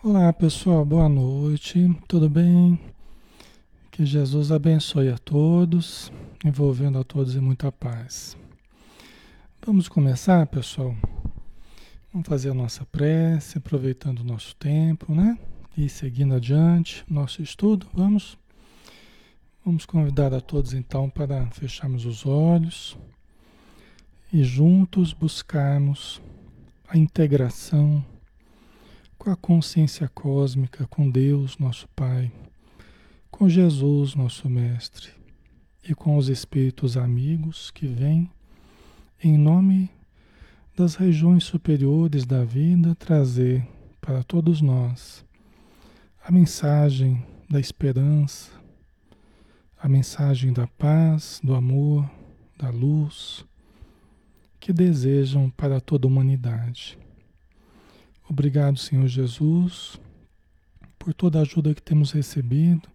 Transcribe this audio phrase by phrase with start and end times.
[0.00, 2.78] Olá pessoal, boa noite, tudo bem?
[3.90, 6.12] Que Jesus abençoe a todos,
[6.44, 8.36] envolvendo a todos em muita paz.
[9.66, 10.94] Vamos começar, pessoal?
[12.12, 15.36] Vamos fazer a nossa prece, aproveitando o nosso tempo, né?
[15.76, 18.38] E seguindo adiante nosso estudo, vamos?
[19.64, 22.96] Vamos convidar a todos então para fecharmos os olhos
[24.32, 26.22] e juntos buscarmos
[26.88, 28.04] a integração
[29.28, 32.32] com a consciência cósmica, com Deus, nosso Pai,
[33.30, 35.10] com Jesus, nosso Mestre,
[35.86, 38.30] e com os espíritos amigos que vêm
[39.22, 39.90] em nome
[40.74, 43.68] das regiões superiores da vida trazer
[44.00, 45.22] para todos nós
[46.24, 48.50] a mensagem da esperança,
[49.78, 52.10] a mensagem da paz, do amor,
[52.56, 53.44] da luz
[54.58, 56.98] que desejam para toda a humanidade.
[58.28, 59.98] Obrigado, Senhor Jesus,
[60.98, 62.86] por toda a ajuda que temos recebido,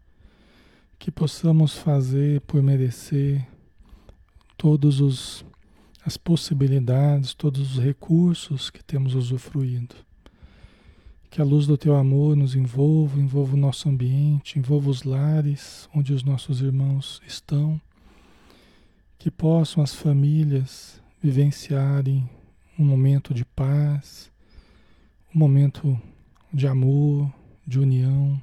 [0.99, 3.43] que possamos fazer por merecer
[4.55, 5.43] todos os
[6.05, 9.95] as possibilidades, todos os recursos que temos usufruído.
[11.29, 15.89] Que a luz do teu amor nos envolva, envolva o nosso ambiente, envolva os lares
[15.95, 17.81] onde os nossos irmãos estão.
[19.17, 22.29] Que possam as famílias vivenciarem
[22.77, 24.32] um momento de paz,
[25.33, 25.99] um momento
[26.53, 27.33] de amor,
[27.65, 28.39] de união,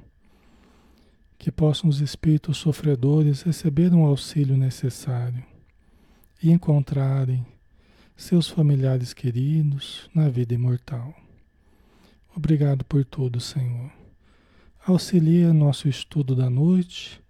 [1.37, 5.43] que possam os espíritos sofredores receber um auxílio necessário
[6.43, 7.45] e encontrarem
[8.17, 11.13] seus familiares queridos na vida imortal.
[12.35, 13.89] Obrigado por tudo, Senhor.
[14.85, 17.21] Auxilia nosso estudo da noite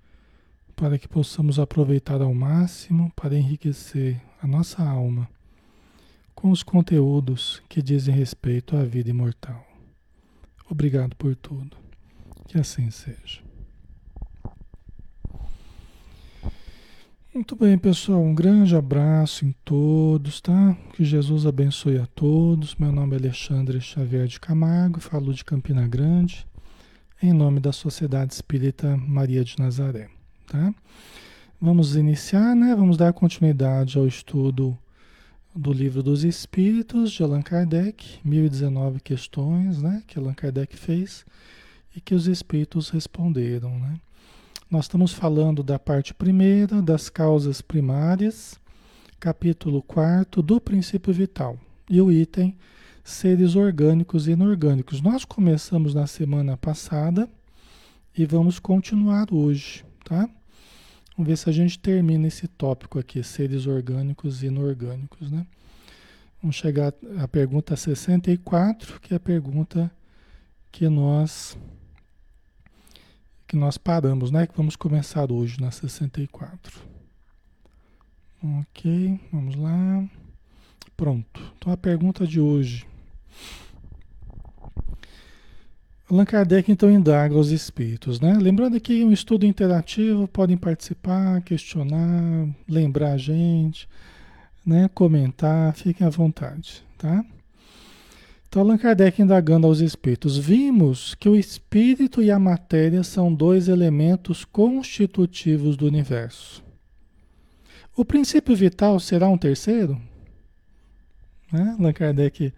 [0.76, 5.30] para que possamos aproveitar ao máximo para enriquecer a nossa alma
[6.36, 9.66] com os conteúdos que dizem respeito à vida imortal.
[10.70, 11.78] Obrigado por tudo.
[12.48, 13.42] Que assim seja.
[17.34, 18.22] Muito bem, pessoal.
[18.22, 20.76] Um grande abraço em todos, tá?
[20.94, 22.76] Que Jesus abençoe a todos.
[22.76, 26.46] Meu nome é Alexandre Xavier de Camargo, falo de Campina Grande,
[27.24, 30.10] em nome da Sociedade Espírita Maria de Nazaré,
[30.46, 30.74] tá?
[31.62, 32.76] Vamos iniciar, né?
[32.76, 34.78] Vamos dar continuidade ao estudo
[35.56, 41.26] do Livro dos Espíritos de Allan Kardec, 1019 questões, né, que Allan Kardec fez
[41.96, 44.00] e que os espíritos responderam, né?
[44.70, 48.58] Nós estamos falando da parte primeira das causas primárias,
[49.20, 51.60] capítulo 4 do princípio vital
[51.90, 52.56] e o item
[53.04, 55.02] seres orgânicos e inorgânicos.
[55.02, 57.30] Nós começamos na semana passada
[58.18, 60.30] e vamos continuar hoje, tá?
[61.22, 65.46] Vamos ver se a gente termina esse tópico aqui, seres orgânicos e inorgânicos, né?
[66.42, 69.92] Vamos chegar à pergunta 64, que é a pergunta
[70.72, 71.56] que nós
[73.48, 74.48] que nós paramos, né?
[74.48, 76.82] Que vamos começar hoje na 64.
[78.42, 80.04] OK, vamos lá.
[80.98, 81.54] Pronto.
[81.56, 82.88] Então a pergunta de hoje
[86.12, 88.38] Allan Kardec então indaga os espíritos, né?
[88.38, 93.88] Lembrando que um estudo interativo podem participar, questionar, lembrar a gente,
[94.66, 94.90] né?
[94.94, 97.24] Comentar, fiquem à vontade, tá?
[98.46, 103.70] Então Allan Kardec indagando aos espíritos, vimos que o espírito e a matéria são dois
[103.70, 106.62] elementos constitutivos do universo.
[107.96, 109.98] O princípio vital será um terceiro?
[111.54, 111.74] Né?
[111.80, 112.54] Allan Kardec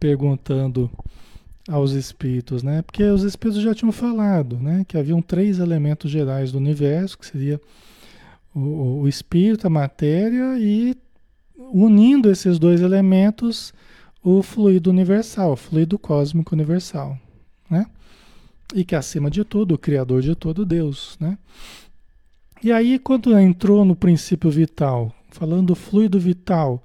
[0.00, 0.90] perguntando
[1.68, 2.82] aos espíritos, né?
[2.82, 4.84] Porque os espíritos já tinham falado, né?
[4.86, 7.60] Que haviam três elementos gerais do universo, que seria
[8.54, 10.96] o, o espírito, a matéria e
[11.56, 13.72] unindo esses dois elementos,
[14.22, 17.18] o fluido universal, o fluido cósmico universal,
[17.70, 17.86] né?
[18.74, 21.38] E que acima de tudo, o criador de todo Deus, né?
[22.62, 26.82] E aí quando entrou no princípio vital, falando do fluido vital,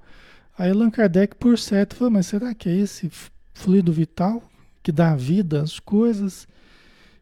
[0.57, 3.09] aí Allan Kardec por certo falou, mas será que é esse
[3.53, 4.41] fluido vital
[4.87, 6.47] que dá vida às coisas,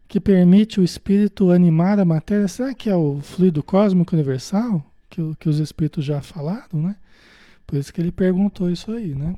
[0.08, 2.48] que permite o espírito animar a matéria.
[2.48, 6.96] Será que é o fluido cósmico universal que, que os espíritos já falaram, né?
[7.66, 9.36] Por isso que ele perguntou isso aí, né?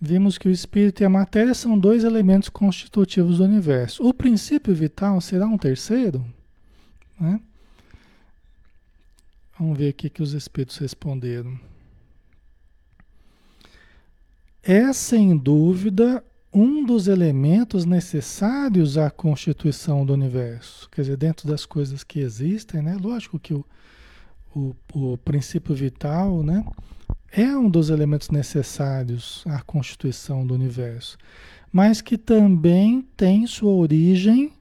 [0.00, 4.02] Vimos que o espírito e a matéria são dois elementos constitutivos do universo.
[4.02, 6.24] O princípio vital será um terceiro?
[7.20, 7.38] Né?
[9.58, 11.60] Vamos ver o que os espíritos responderam.
[14.62, 16.24] É sem dúvida
[16.54, 20.88] um dos elementos necessários à constituição do universo.
[20.90, 22.96] Quer dizer, dentro das coisas que existem, né?
[23.00, 23.64] Lógico que o,
[24.54, 26.64] o, o princípio vital, né?
[27.32, 31.18] É um dos elementos necessários à constituição do universo.
[31.74, 34.52] mas que também tem sua origem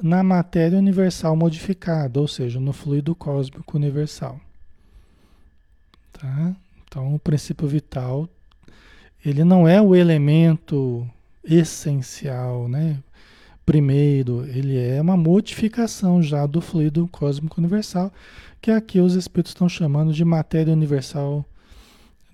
[0.00, 4.40] na matéria universal modificada, ou seja, no fluido cósmico universal.
[6.12, 6.54] Tá?
[6.84, 8.28] Então, o princípio vital,
[9.24, 11.04] ele não é o elemento
[11.46, 13.02] essencial, né?
[13.64, 18.12] Primeiro, ele é uma modificação já do fluido cósmico universal,
[18.60, 21.44] que aqui os espíritos estão chamando de matéria universal,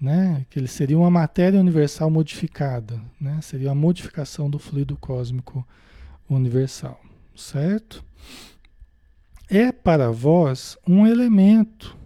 [0.01, 0.45] né?
[0.51, 3.39] Que ele seria uma matéria universal modificada, né?
[3.43, 5.67] Seria a modificação do fluido cósmico
[6.29, 7.01] universal
[7.35, 8.05] certo?
[9.49, 11.97] É para vós um elemento,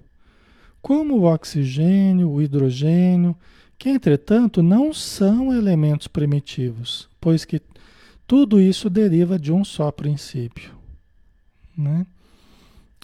[0.82, 3.36] como o oxigênio, o hidrogênio,
[3.78, 7.60] que entretanto não são elementos primitivos, pois que
[8.26, 10.72] tudo isso deriva de um só princípio.
[11.76, 12.06] Né?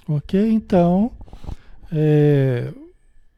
[0.09, 0.51] Ok?
[0.51, 1.13] Então,
[1.91, 2.73] é,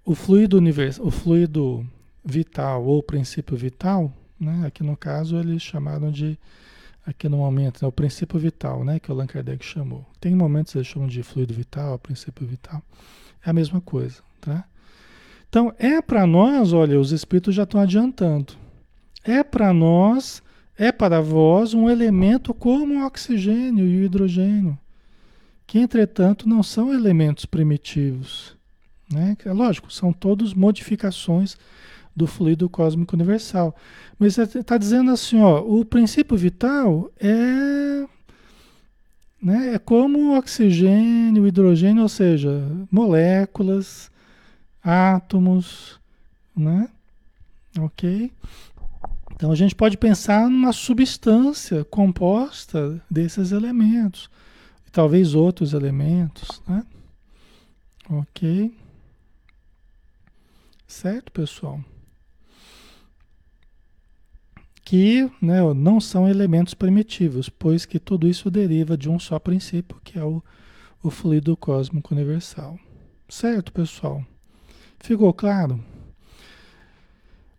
[0.04, 1.86] o, fluido univers, o fluido
[2.24, 4.64] vital ou princípio vital, né?
[4.66, 6.38] aqui no caso eles chamaram de
[7.06, 10.06] aqui no momento, né, o princípio vital, né, que o Allan Kardec chamou.
[10.18, 12.82] Tem momentos que eles chamam de fluido vital, princípio vital.
[13.44, 14.66] É a mesma coisa, tá?
[15.54, 18.54] Então, é para nós, olha, os espíritos já estão adiantando.
[19.22, 20.42] É para nós,
[20.76, 24.76] é para vós um elemento como o oxigênio e o hidrogênio,
[25.64, 28.56] que entretanto não são elementos primitivos,
[29.08, 29.36] né?
[29.44, 31.56] É lógico, são todos modificações
[32.16, 33.76] do fluido cósmico universal.
[34.18, 38.04] Mas está dizendo assim, ó, o princípio vital é,
[39.40, 42.60] né, é como o oxigênio, o hidrogênio, ou seja,
[42.90, 44.12] moléculas,
[44.84, 45.98] átomos,
[46.54, 46.88] né?
[47.78, 48.30] Ok?
[49.34, 54.30] Então a gente pode pensar numa substância composta desses elementos,
[54.86, 56.84] e talvez outros elementos, né?
[58.08, 58.76] Ok?
[60.86, 61.80] Certo, pessoal?
[64.84, 69.98] que né, não são elementos primitivos, pois que tudo isso deriva de um só princípio,
[70.04, 70.42] que é o,
[71.02, 72.78] o fluido cósmico universal.
[73.26, 74.22] Certo, pessoal?
[75.00, 75.82] Ficou claro?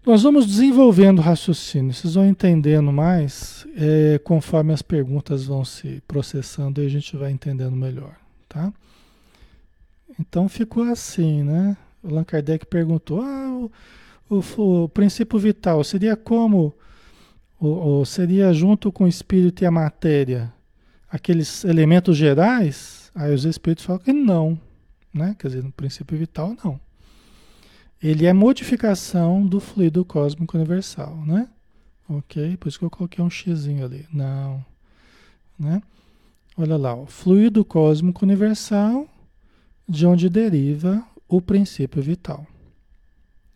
[0.05, 6.01] Nós vamos desenvolvendo o raciocínio, vocês vão entendendo mais é, conforme as perguntas vão se
[6.07, 8.15] processando e a gente vai entendendo melhor,
[8.47, 8.71] tá?
[10.19, 11.75] Então ficou assim, né?
[12.03, 13.67] O Allan Kardec perguntou: ah,
[14.29, 16.71] o, o, o princípio vital seria como
[17.59, 20.53] ou, ou seria junto com o espírito e a matéria
[21.09, 23.11] aqueles elementos gerais?
[23.15, 24.59] Aí os espíritos falam que não,
[25.13, 25.35] né?
[25.39, 26.79] Quer dizer, no princípio vital, não.
[28.01, 31.47] Ele é modificação do fluido cósmico universal, né?
[32.07, 32.57] Ok?
[32.57, 34.05] Por isso que eu coloquei um xizinho ali.
[34.13, 34.63] Não.
[35.57, 35.81] Né?
[36.57, 39.07] Olha lá, o fluido cósmico universal,
[39.87, 42.45] de onde deriva o princípio vital.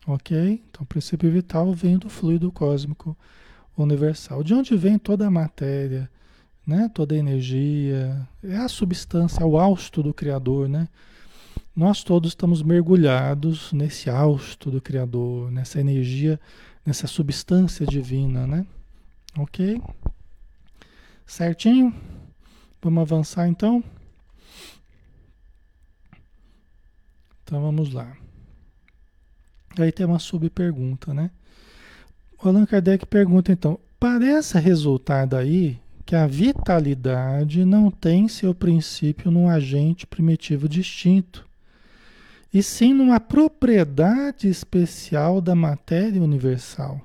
[0.07, 0.63] Ok?
[0.69, 3.39] Então, o princípio vital vem do fluido cósmico universal
[3.83, 4.43] universal.
[4.43, 6.09] De onde vem toda a matéria,
[6.65, 6.89] né?
[6.93, 10.87] toda a energia, é a substância, é o hausto do Criador, né?
[11.79, 16.37] Nós todos estamos mergulhados nesse hausto do Criador, nessa energia,
[16.85, 18.65] nessa substância divina, né?
[19.37, 19.81] Ok?
[21.25, 21.95] Certinho?
[22.81, 23.81] Vamos avançar então?
[27.45, 28.13] Então vamos lá.
[29.79, 31.31] Aí tem uma subpergunta, né?
[32.43, 39.47] Allan Kardec pergunta então: parece resultar daí que a vitalidade não tem seu princípio num
[39.47, 41.47] agente primitivo distinto,
[42.53, 46.99] e sim numa propriedade especial da matéria universal,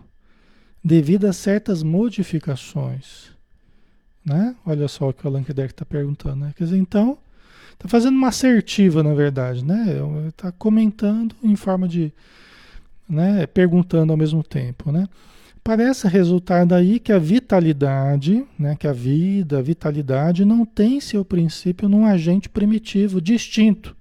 [0.83, 3.31] devido a certas modificações.
[4.25, 4.57] Né?
[4.65, 6.47] Olha só o que o Allan Kardec está perguntando.
[6.47, 6.53] Né?
[6.57, 7.19] Quer dizer, então,
[7.75, 9.99] está fazendo uma assertiva, na verdade, né?
[10.29, 12.13] Está comentando em forma de
[13.07, 15.07] né, perguntando ao mesmo tempo, né?
[15.63, 21.25] Parece resultar daí que a vitalidade, né, que a vida, a vitalidade não tem seu
[21.25, 23.97] princípio num agente primitivo distinto.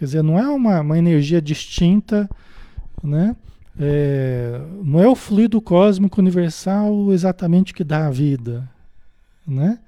[0.00, 2.26] Quer dizer, não é uma, uma energia distinta,
[3.04, 3.36] né?
[3.78, 8.66] É, não é o fluido cósmico universal exatamente que dá a vida,
[9.46, 9.78] né?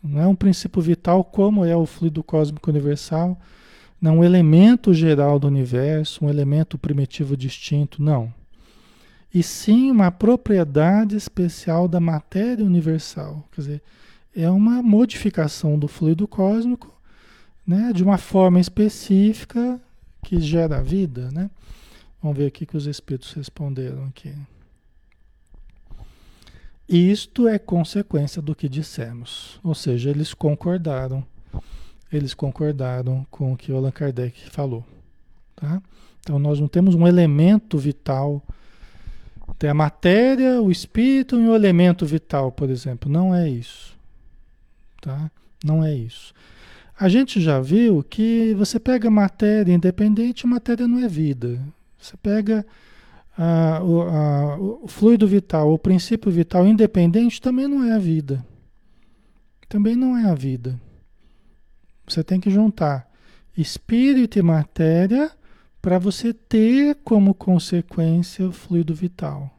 [0.00, 3.36] Não é um princípio vital como é o fluido cósmico universal,
[4.00, 8.32] não um elemento geral do universo, um elemento primitivo distinto, não.
[9.34, 13.44] E sim uma propriedade especial da matéria universal.
[13.50, 13.82] Quer dizer,
[14.32, 16.99] é uma modificação do fluido cósmico,
[17.66, 19.80] né, de uma forma específica
[20.22, 21.50] que gera vida, né?
[22.22, 24.34] Vamos ver aqui que os espíritos responderam aqui.
[26.88, 31.24] Isto é consequência do que dissemos, ou seja, eles concordaram
[32.12, 34.84] eles concordaram com o que o Allan Kardec falou.
[35.54, 35.80] Tá?
[36.20, 38.42] Então nós não temos um elemento vital
[39.58, 43.10] Tem a matéria, o espírito e o elemento vital, por exemplo.
[43.10, 43.96] Não é isso.
[45.00, 45.30] Tá?
[45.64, 46.32] Não é isso.
[47.00, 51.58] A gente já viu que você pega matéria independente, matéria não é vida.
[51.98, 52.66] Você pega
[53.38, 58.44] a, o, a, o fluido vital, o princípio vital independente, também não é a vida.
[59.66, 60.78] Também não é a vida.
[62.06, 63.10] Você tem que juntar
[63.56, 65.30] espírito e matéria
[65.80, 69.50] para você ter como consequência o fluido vital,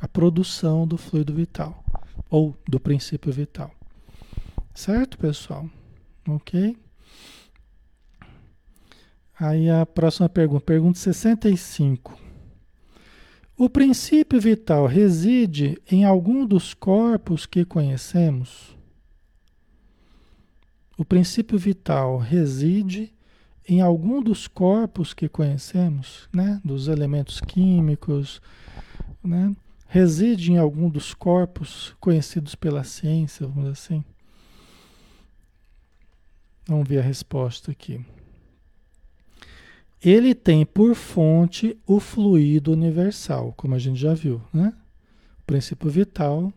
[0.00, 1.82] a produção do fluido vital
[2.30, 3.72] ou do princípio vital.
[4.72, 5.68] Certo, pessoal?
[6.36, 6.76] Ok?
[9.38, 12.18] Aí a próxima pergunta, pergunta 65.
[13.56, 18.76] O princípio vital reside em algum dos corpos que conhecemos?
[20.96, 23.12] O princípio vital reside
[23.66, 26.60] em algum dos corpos que conhecemos, né?
[26.64, 28.42] Dos elementos químicos,
[29.22, 29.54] né?
[29.86, 34.04] Reside em algum dos corpos conhecidos pela ciência, vamos dizer assim.
[36.70, 38.00] Vamos ver a resposta aqui.
[40.00, 44.72] Ele tem por fonte o fluido universal, como a gente já viu, né?
[45.40, 46.52] O princípio vital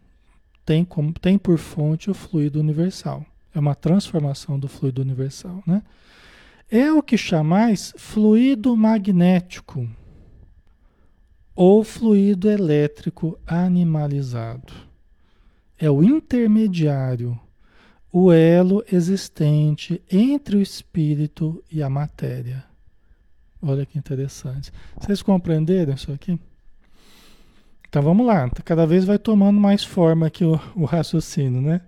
[0.63, 3.25] tem, como, tem por fonte o fluido universal.
[3.55, 5.81] É uma transformação do fluido universal, né?
[6.69, 9.89] É o que chamais fluido magnético
[11.55, 14.73] ou fluido elétrico animalizado.
[15.75, 17.35] É o intermediário
[18.15, 22.63] o elo existente entre o espírito e a matéria.
[23.59, 24.71] Olha que interessante.
[24.99, 26.39] Vocês compreenderam isso aqui?
[27.89, 28.47] Então vamos lá.
[28.63, 31.81] Cada vez vai tomando mais forma aqui o, o raciocínio, né?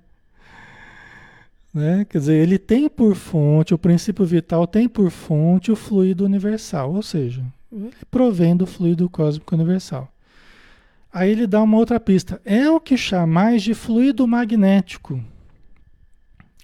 [1.71, 2.07] né?
[2.09, 6.91] Quer dizer, ele tem por fonte, o princípio vital tem por fonte o fluido universal,
[6.91, 10.11] ou seja, ele provém do fluido cósmico universal.
[11.13, 12.41] Aí ele dá uma outra pista.
[12.43, 15.23] É o que chamais de fluido magnético.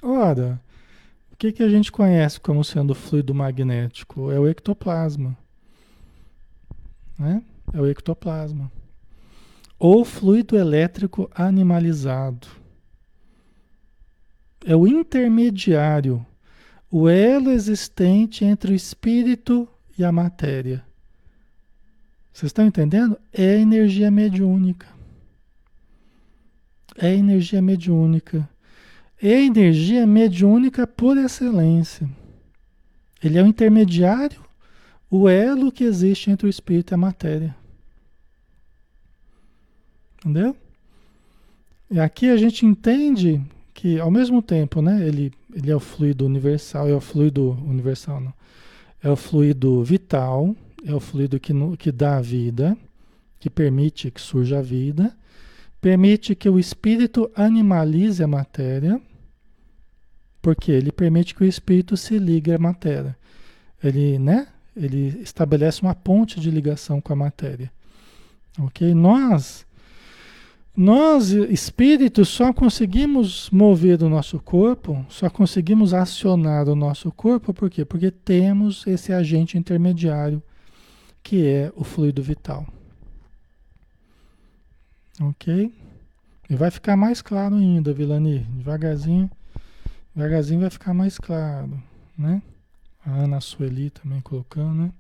[0.02, 0.60] Ora,
[1.32, 4.32] o que, que a gente conhece como sendo fluido magnético?
[4.32, 5.38] É o ectoplasma.
[7.20, 7.44] Né?
[7.72, 8.72] É o ectoplasma.
[9.78, 12.48] Ou fluido elétrico animalizado.
[14.66, 16.26] É o intermediário,
[16.90, 19.68] o elo existente entre o espírito
[19.98, 20.84] e a matéria.
[22.32, 23.20] Vocês estão entendendo?
[23.34, 24.88] É energia mediúnica.
[26.96, 28.48] É energia mediúnica
[29.22, 32.10] é energia mediúnica por excelência.
[33.24, 34.42] Ele é o intermediário,
[35.10, 37.56] o elo que existe entre o espírito e a matéria.
[40.20, 40.56] Entendeu?
[41.90, 43.42] E aqui a gente entende
[43.74, 48.22] que, ao mesmo tempo, né, ele, ele é o fluido universal, é o fluido universal,
[48.22, 48.34] não.
[49.04, 52.78] É o fluido vital, é o fluido que, que dá a vida,
[53.40, 55.16] que permite que surja a vida,
[55.82, 59.02] permite que o espírito animalize a matéria,
[60.42, 63.16] porque ele permite que o espírito se ligue à matéria.
[63.84, 64.48] Ele, né?
[64.76, 67.72] Ele estabelece uma ponte de ligação com a matéria.
[68.60, 68.94] OK?
[68.94, 69.66] Nós
[70.76, 77.70] nós espíritos só conseguimos mover o nosso corpo, só conseguimos acionar o nosso corpo por
[77.70, 77.84] quê?
[77.84, 80.42] Porque temos esse agente intermediário
[81.22, 82.66] que é o fluido vital.
[85.20, 85.72] OK?
[86.50, 89.30] E vai ficar mais claro ainda, Vilani, devagarzinho
[90.16, 91.82] Devagarzinho vai ficar mais claro,
[92.18, 92.42] né?
[93.06, 94.92] A Ana Sueli também colocando, né?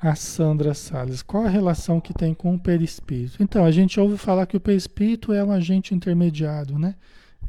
[0.00, 3.42] A Sandra Salles, qual a relação que tem com o perispírito?
[3.42, 6.94] Então, a gente ouve falar que o perispírito é um agente intermediário, né?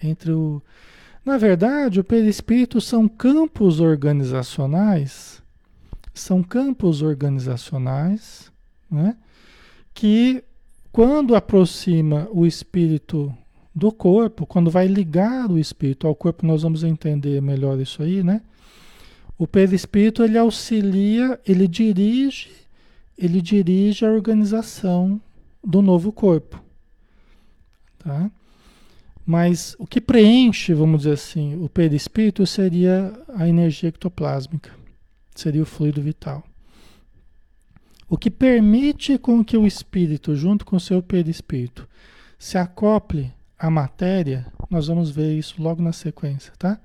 [0.02, 0.62] Entre o.
[1.24, 5.44] Na verdade, o perispírito são campos organizacionais,
[6.12, 8.52] são campos organizacionais,
[8.90, 9.16] né?
[9.94, 10.44] Que
[10.92, 13.32] quando aproxima o espírito
[13.80, 18.22] do corpo, quando vai ligar o espírito ao corpo, nós vamos entender melhor isso aí,
[18.22, 18.42] né?
[19.38, 22.52] O perispírito ele auxilia, ele dirige,
[23.18, 25.20] ele dirige a organização
[25.64, 26.62] do novo corpo,
[27.98, 28.30] tá?
[29.26, 34.72] Mas o que preenche, vamos dizer assim, o perispírito seria a energia ectoplásmica,
[35.34, 36.44] seria o fluido vital.
[38.10, 41.88] O que permite com que o espírito, junto com o seu perispírito,
[42.40, 46.80] se acople a matéria, nós vamos ver isso logo na sequência, tá?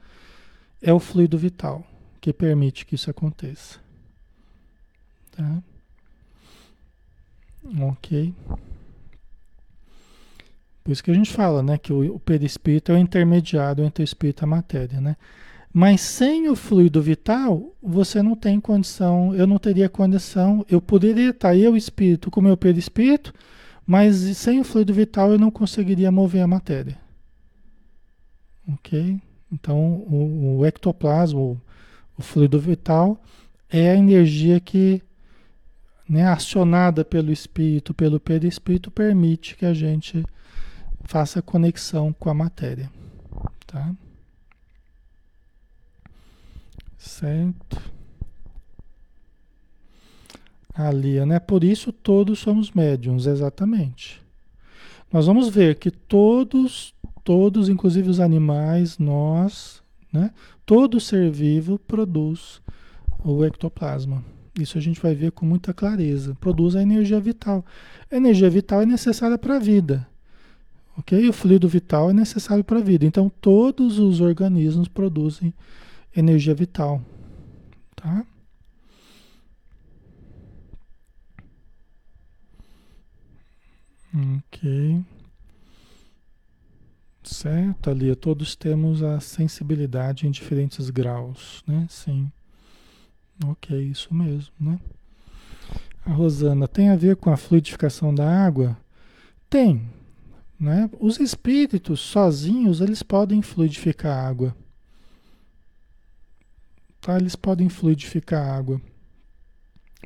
[0.82, 1.86] É o fluido vital
[2.20, 3.78] que permite que isso aconteça.
[5.30, 5.62] Tá?
[7.80, 8.34] Ok.
[10.82, 14.02] Por isso que a gente fala, né, que o, o perispírito é o intermediário entre
[14.02, 15.16] o espírito e a matéria, né?
[15.72, 21.30] Mas sem o fluido vital, você não tem condição, eu não teria condição, eu poderia
[21.30, 23.34] estar eu espírito com meu perispírito,
[23.86, 26.98] mas sem o fluido vital eu não conseguiria mover a matéria.
[28.66, 29.20] Ok?
[29.52, 31.60] Então, o, o ectoplasma, o,
[32.16, 33.22] o, fluido vital,
[33.68, 35.02] é a energia que,
[36.08, 40.24] né, acionada pelo espírito, pelo perispírito, permite que a gente
[41.02, 42.90] faça conexão com a matéria.
[43.66, 43.94] Tá?
[46.96, 47.93] Certo.
[50.74, 51.38] Ali, né?
[51.38, 54.20] Por isso todos somos médiums, exatamente.
[55.12, 60.32] Nós vamos ver que todos, todos, inclusive os animais, nós, né?
[60.66, 62.60] Todo ser vivo produz
[63.24, 64.24] o ectoplasma.
[64.58, 66.36] Isso a gente vai ver com muita clareza.
[66.40, 67.64] Produz a energia vital.
[68.10, 70.06] A energia vital é necessária para a vida.
[70.96, 71.28] Ok?
[71.28, 73.04] O fluido vital é necessário para a vida.
[73.04, 75.52] Então, todos os organismos produzem
[76.16, 77.02] energia vital.
[77.96, 78.24] Tá?
[84.14, 85.04] Ok.
[87.24, 91.86] Certo, ali todos temos a sensibilidade em diferentes graus, né?
[91.90, 92.30] Sim.
[93.46, 94.78] Ok, isso mesmo, né?
[96.04, 98.76] A Rosana, tem a ver com a fluidificação da água?
[99.50, 99.82] Tem,
[100.60, 100.88] né?
[101.00, 104.56] Os espíritos sozinhos, eles podem fluidificar a água.
[107.00, 107.16] Tá?
[107.16, 108.80] Eles podem fluidificar a água,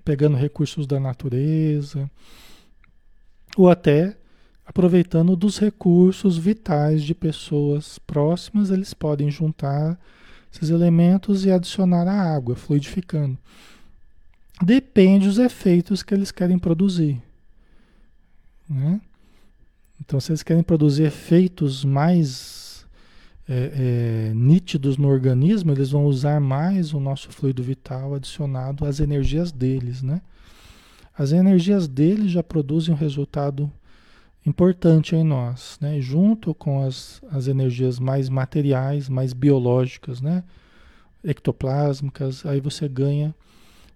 [0.04, 2.10] pegando recursos da natureza,
[3.58, 4.16] ou até
[4.64, 9.98] aproveitando dos recursos vitais de pessoas próximas, eles podem juntar
[10.52, 13.36] esses elementos e adicionar a água, fluidificando.
[14.62, 17.20] Depende dos efeitos que eles querem produzir.
[18.68, 19.00] Né?
[20.00, 22.86] Então, se eles querem produzir efeitos mais
[23.48, 29.00] é, é, nítidos no organismo, eles vão usar mais o nosso fluido vital adicionado às
[29.00, 30.20] energias deles, né?
[31.18, 33.70] As energias deles já produzem um resultado
[34.46, 36.00] importante em nós, né?
[36.00, 40.44] Junto com as, as energias mais materiais, mais biológicas, né?
[41.24, 43.34] Ectoplásmicas, aí você ganha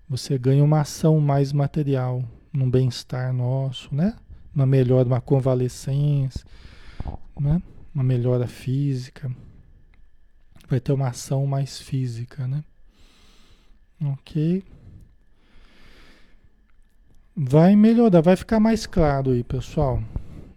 [0.09, 4.17] você ganha uma ação mais material, num bem-estar nosso, né?
[4.55, 6.45] Uma melhora, uma convalescência,
[7.41, 7.63] né?
[7.95, 9.31] uma melhora física,
[10.69, 12.65] vai ter uma ação mais física, né?
[14.05, 14.65] Ok.
[17.35, 20.03] Vai melhorar, vai ficar mais claro aí, pessoal.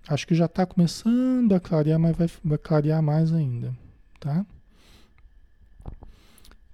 [0.08, 3.74] Acho que já está começando a clarear, mas vai, vai clarear mais ainda,
[4.20, 4.46] tá?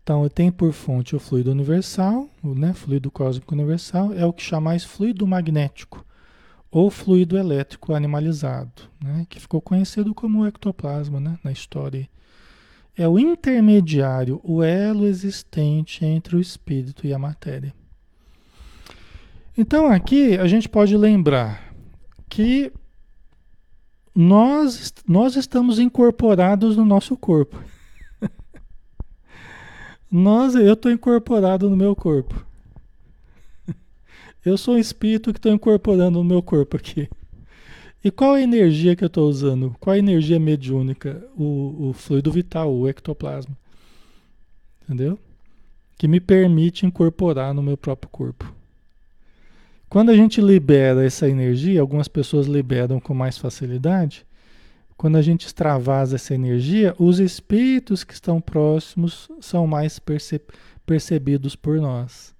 [0.01, 4.41] Então, tem por fonte o fluido universal, o né, fluido cósmico universal, é o que
[4.41, 6.03] chamais fluido magnético
[6.71, 12.09] ou fluido elétrico animalizado, né, que ficou conhecido como ectoplasma né, na história.
[12.97, 17.73] É o intermediário, o elo existente entre o espírito e a matéria.
[19.57, 21.73] Então aqui a gente pode lembrar
[22.29, 22.71] que
[24.15, 27.61] nós, nós estamos incorporados no nosso corpo.
[30.09, 32.45] nós, eu estou incorporado no meu corpo.
[34.43, 37.07] Eu sou um espírito que estou incorporando no meu corpo aqui.
[38.03, 39.75] E qual a energia que eu estou usando?
[39.79, 41.23] Qual a energia mediúnica?
[41.37, 43.55] O, o fluido vital, o ectoplasma.
[44.83, 45.19] Entendeu?
[45.97, 48.51] Que me permite incorporar no meu próprio corpo.
[49.91, 54.25] Quando a gente libera essa energia, algumas pessoas liberam com mais facilidade.
[54.95, 60.41] Quando a gente extravasa essa energia, os espíritos que estão próximos são mais perce
[60.85, 62.33] percebidos por nós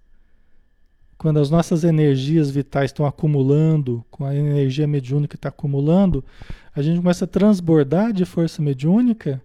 [1.18, 6.26] quando as nossas energias vitais estão acumulando, com a energia mediúnica que está acumulando,
[6.74, 9.40] a gente começa a transbordar de força mediúnica,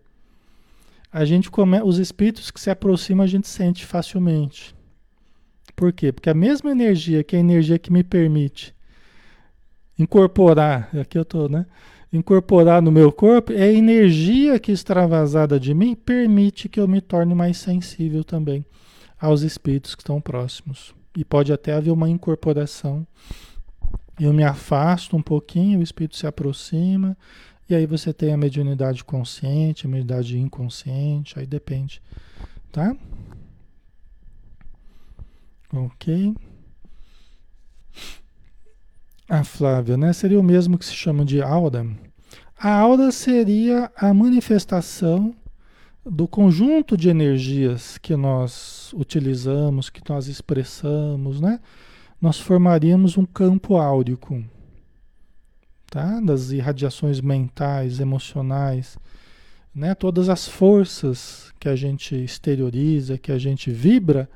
[1.12, 4.75] a gente come, os espíritos que se aproximam a gente sente facilmente.
[5.76, 6.10] Por quê?
[6.10, 8.74] Porque a mesma energia, que é a energia que me permite
[9.98, 11.66] incorporar, aqui eu estou, né?
[12.10, 17.00] Incorporar no meu corpo, é a energia que extravasada de mim permite que eu me
[17.00, 18.64] torne mais sensível também
[19.20, 23.06] aos espíritos que estão próximos e pode até haver uma incorporação.
[24.18, 27.16] Eu me afasto um pouquinho, o espírito se aproxima,
[27.68, 32.00] e aí você tem a mediunidade consciente, a mediunidade inconsciente, aí depende,
[32.72, 32.96] tá?
[35.72, 36.34] Ok.
[39.28, 40.12] A Flávia, né?
[40.12, 41.86] Seria o mesmo que se chama de aura.
[42.58, 45.34] A aura seria a manifestação
[46.04, 51.58] do conjunto de energias que nós utilizamos, que nós expressamos, né?
[52.20, 54.42] Nós formaríamos um campo áurico,
[55.90, 56.20] tá?
[56.20, 58.96] Das irradiações mentais, emocionais,
[59.74, 59.94] né?
[59.94, 64.30] Todas as forças que a gente exterioriza, que a gente vibra,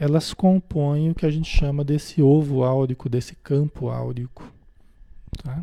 [0.00, 4.50] elas compõem o que a gente chama desse ovo áurico, desse campo áurico,
[5.42, 5.62] tá?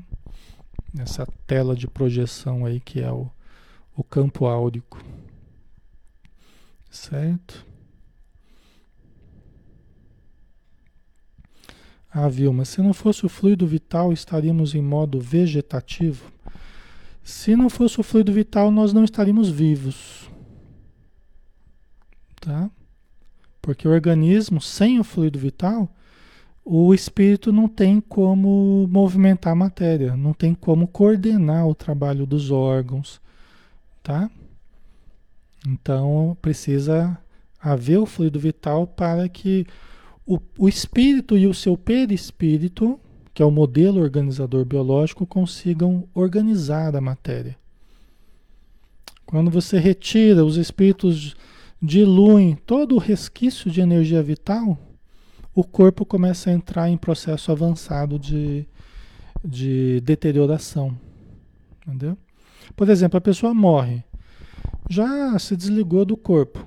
[1.00, 3.32] Essa tela de projeção aí que é o,
[3.96, 5.04] o campo áurico,
[6.88, 7.66] certo?
[12.12, 16.32] Ah, Vilma, se não fosse o fluido vital, estaríamos em modo vegetativo?
[17.24, 20.30] Se não fosse o fluido vital, nós não estaríamos vivos.
[22.40, 22.70] Tá?
[23.68, 25.90] Porque o organismo, sem o fluido vital,
[26.64, 32.50] o espírito não tem como movimentar a matéria, não tem como coordenar o trabalho dos
[32.50, 33.20] órgãos,
[34.02, 34.32] tá?
[35.68, 37.20] Então precisa
[37.62, 39.68] haver o fluido vital para que
[40.26, 42.98] o, o espírito e o seu perispírito
[43.34, 47.58] que é o modelo organizador biológico, consigam organizar a matéria.
[49.26, 51.36] Quando você retira os espíritos,
[51.82, 54.78] diluem todo o resquício de energia vital,
[55.54, 58.68] o corpo começa a entrar em processo avançado de,
[59.44, 60.98] de deterioração.
[61.86, 62.18] Entendeu?
[62.76, 64.04] Por exemplo, a pessoa morre,
[64.90, 66.66] já se desligou do corpo.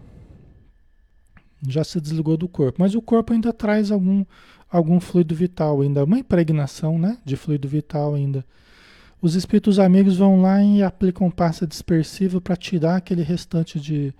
[1.68, 4.25] Já se desligou do corpo, mas o corpo ainda traz algum,
[4.70, 8.44] algum fluido vital ainda, uma impregnação né, de fluido vital ainda.
[9.20, 14.14] Os espíritos amigos vão lá e aplicam pasta dispersiva para tirar aquele restante de,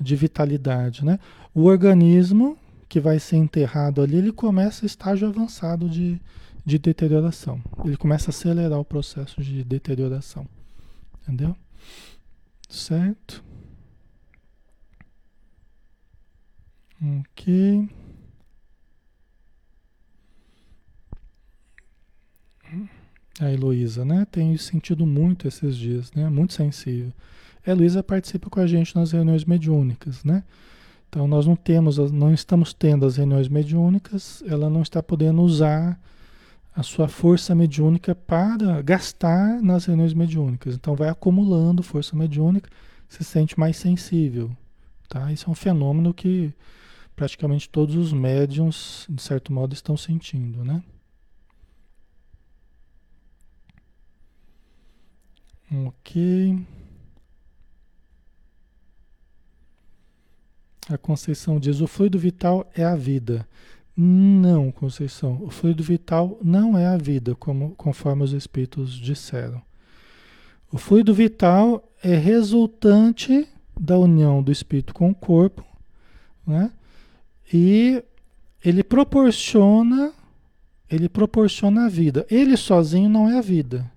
[0.00, 1.04] de vitalidade.
[1.04, 1.18] Né?
[1.54, 2.56] O organismo
[2.88, 6.20] que vai ser enterrado ali, ele começa estágio avançado de,
[6.64, 7.62] de deterioração.
[7.84, 10.46] Ele começa a acelerar o processo de deterioração.
[11.22, 11.56] Entendeu?
[12.68, 13.42] Certo?
[17.20, 17.88] Ok.
[23.40, 24.26] A Heloísa, né?
[24.30, 26.28] Tenho sentido muito esses dias, né?
[26.28, 27.12] Muito sensível.
[27.66, 30.42] A Heloísa participa com a gente nas reuniões mediúnicas, né?
[31.08, 36.00] Então nós não temos, não estamos tendo as reuniões mediúnicas, ela não está podendo usar
[36.74, 40.74] a sua força mediúnica para gastar nas reuniões mediúnicas.
[40.74, 42.70] Então vai acumulando força mediúnica,
[43.08, 44.50] se sente mais sensível,
[45.08, 45.30] tá?
[45.30, 46.52] Isso é um fenômeno que
[47.14, 50.82] praticamente todos os médiums, de certo modo, estão sentindo, né?
[55.72, 56.66] Ok.
[60.90, 63.48] A Conceição diz: o fluido vital é a vida.
[63.96, 69.62] Não, Conceição, o fluido vital não é a vida, como, conforme os espíritos disseram.
[70.70, 75.64] O fluido vital é resultante da união do espírito com o corpo,
[76.46, 76.70] né?
[77.52, 78.02] E
[78.64, 80.12] ele proporciona,
[80.90, 82.26] ele proporciona a vida.
[82.30, 83.91] Ele sozinho não é a vida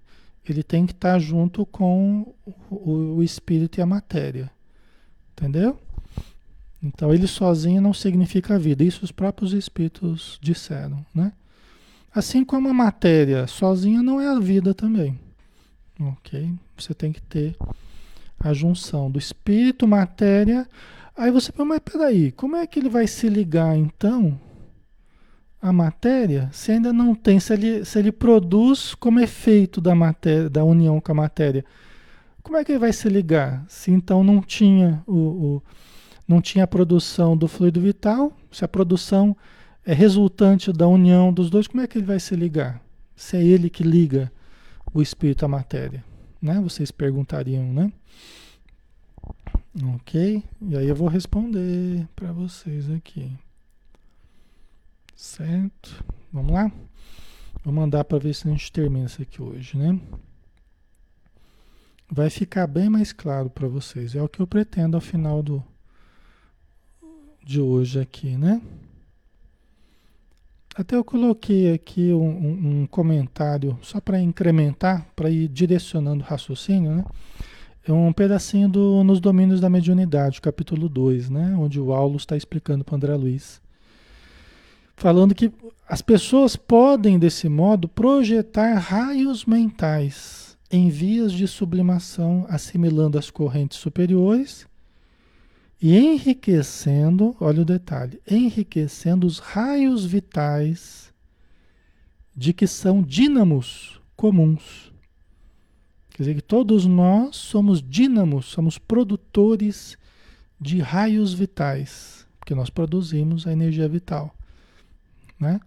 [0.52, 2.34] ele tem que estar junto com
[2.70, 4.52] o, o espírito e a matéria.
[5.32, 5.80] Entendeu?
[6.82, 8.84] Então ele sozinho não significa vida.
[8.84, 11.34] Isso os próprios espíritos disseram, né?
[12.14, 15.20] Assim como a matéria sozinha não é a vida também.
[16.00, 16.54] Ok?
[16.78, 17.58] Você tem que ter
[18.40, 20.68] a junção do espírito, matéria.
[21.18, 24.40] Aí você fala, mas peraí, como é que ele vai se ligar então
[25.66, 30.48] a matéria se ainda não tem, se ele, se ele produz como efeito da matéria,
[30.48, 31.66] da união com a matéria,
[32.44, 33.66] como é que ele vai se ligar?
[33.68, 35.64] Se então não tinha o, o
[36.28, 39.36] não tinha a produção do fluido vital, se a produção
[39.84, 42.80] é resultante da união dos dois, como é que ele vai se ligar?
[43.16, 44.32] Se é ele que liga
[44.94, 46.04] o espírito à matéria,
[46.40, 46.60] né?
[46.62, 47.92] Vocês perguntariam, né?
[49.96, 50.44] Ok?
[50.62, 53.32] E aí eu vou responder para vocês aqui.
[55.16, 56.04] Certo?
[56.32, 56.70] Vamos lá?
[57.64, 60.00] Vou mandar para ver se a gente termina isso aqui hoje, né?
[62.12, 64.14] Vai ficar bem mais claro para vocês.
[64.14, 65.64] É o que eu pretendo ao final do
[67.44, 68.62] de hoje aqui, né?
[70.76, 76.28] Até eu coloquei aqui um, um, um comentário só para incrementar, para ir direcionando o
[76.28, 77.06] raciocínio, né?
[77.88, 81.56] É um pedacinho do Nos Domínios da Mediunidade, capítulo 2, né?
[81.58, 83.64] Onde o Aulo está explicando para André Luiz
[84.96, 85.52] falando que
[85.88, 93.78] as pessoas podem, desse modo, projetar raios mentais em vias de sublimação, assimilando as correntes
[93.78, 94.68] superiores
[95.82, 101.14] e enriquecendo, olha o detalhe, enriquecendo os raios vitais
[102.36, 104.92] de que são dínamos comuns.
[106.10, 109.98] Quer dizer que todos nós somos dínamos, somos produtores
[110.60, 114.35] de raios vitais, porque nós produzimos a energia vital.
[115.40, 115.60] Né?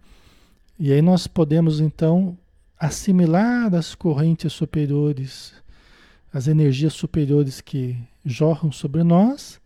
[0.77, 2.37] E aí nós podemos então
[2.79, 5.53] assimilar as correntes superiores
[6.33, 9.59] as energias superiores que jorram sobre nós,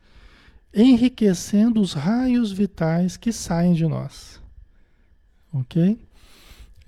[0.74, 4.42] enriquecendo os raios vitais que saem de nós.
[5.54, 6.00] Ok?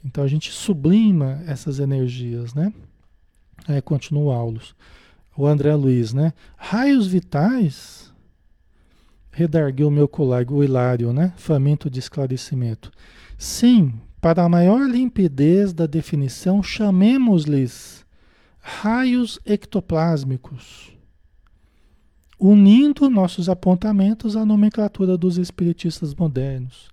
[0.03, 2.73] Então a gente sublima essas energias, né?
[3.67, 4.75] Aí continua o Aulos.
[5.35, 6.33] O André Luiz, né?
[6.55, 8.11] Raios vitais,
[9.35, 11.33] redargueu meu colega, o Hilário, né?
[11.35, 12.89] Faminto de esclarecimento.
[13.37, 18.05] Sim, para a maior limpidez da definição, chamemos-lhes
[18.61, 20.97] raios ectoplásmicos,
[22.39, 26.87] unindo nossos apontamentos à nomenclatura dos espiritistas modernos.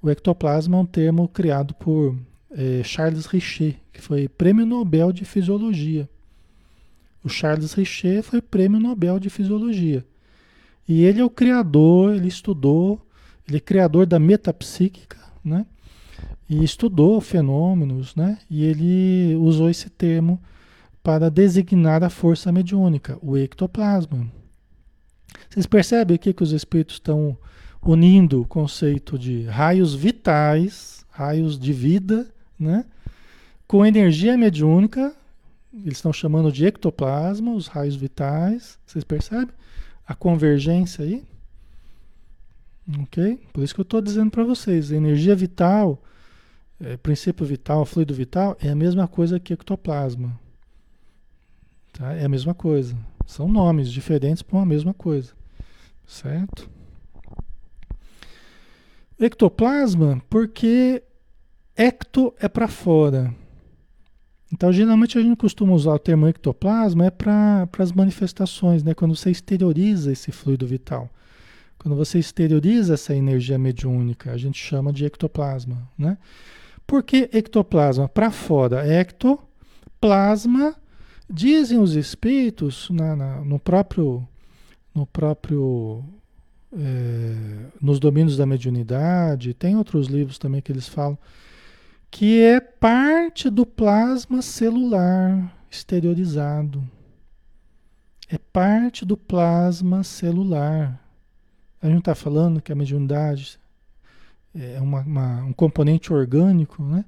[0.00, 2.16] O ectoplasma é um termo criado por
[2.52, 6.08] é, Charles Richer, que foi prêmio Nobel de Fisiologia.
[7.24, 10.06] O Charles Richer foi prêmio Nobel de Fisiologia.
[10.88, 13.00] E ele é o criador, ele estudou,
[13.46, 15.66] ele é criador da metapsíquica, né?
[16.48, 18.38] E estudou fenômenos, né?
[18.48, 20.40] E ele usou esse termo
[21.02, 24.26] para designar a força mediúnica, o ectoplasma.
[25.48, 27.36] Vocês percebem aqui que os espíritos estão
[27.82, 32.26] unindo o conceito de raios vitais, raios de vida,
[32.58, 32.84] né?
[33.66, 35.14] com energia mediúnica,
[35.72, 39.54] eles estão chamando de ectoplasma, os raios vitais, vocês percebem?
[40.08, 41.22] A convergência aí.
[43.02, 43.38] Ok?
[43.52, 46.02] Por isso que eu estou dizendo para vocês, energia vital,
[46.80, 50.40] é, princípio vital, fluido vital, é a mesma coisa que ectoplasma.
[51.92, 52.14] Tá?
[52.14, 52.96] É a mesma coisa.
[53.26, 55.34] São nomes diferentes para uma mesma coisa.
[56.06, 56.70] Certo?
[59.20, 61.02] Ectoplasma, porque
[61.76, 63.34] ecto é para fora.
[64.52, 68.94] Então, geralmente a gente costuma usar o termo ectoplasma é para as manifestações, né?
[68.94, 71.10] Quando você exterioriza esse fluido vital.
[71.78, 76.16] Quando você exterioriza essa energia mediúnica, a gente chama de ectoplasma, né?
[76.86, 78.08] Por que ectoplasma?
[78.08, 78.86] Para fora.
[78.86, 79.38] Ecto,
[80.00, 80.74] plasma,
[81.28, 84.26] dizem os espíritos na, na, no próprio,
[84.94, 86.02] no próprio
[86.72, 87.34] é,
[87.80, 91.18] nos domínios da mediunidade, tem outros livros também que eles falam,
[92.10, 96.82] que é parte do plasma celular exteriorizado.
[98.28, 101.02] É parte do plasma celular.
[101.80, 103.58] A gente está falando que a mediunidade
[104.54, 107.04] é uma, uma, um componente orgânico, né?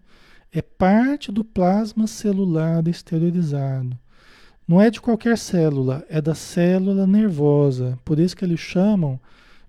[0.52, 3.98] É parte do plasma celular exteriorizado.
[4.66, 7.98] Não é de qualquer célula, é da célula nervosa.
[8.04, 9.18] Por isso que eles chamam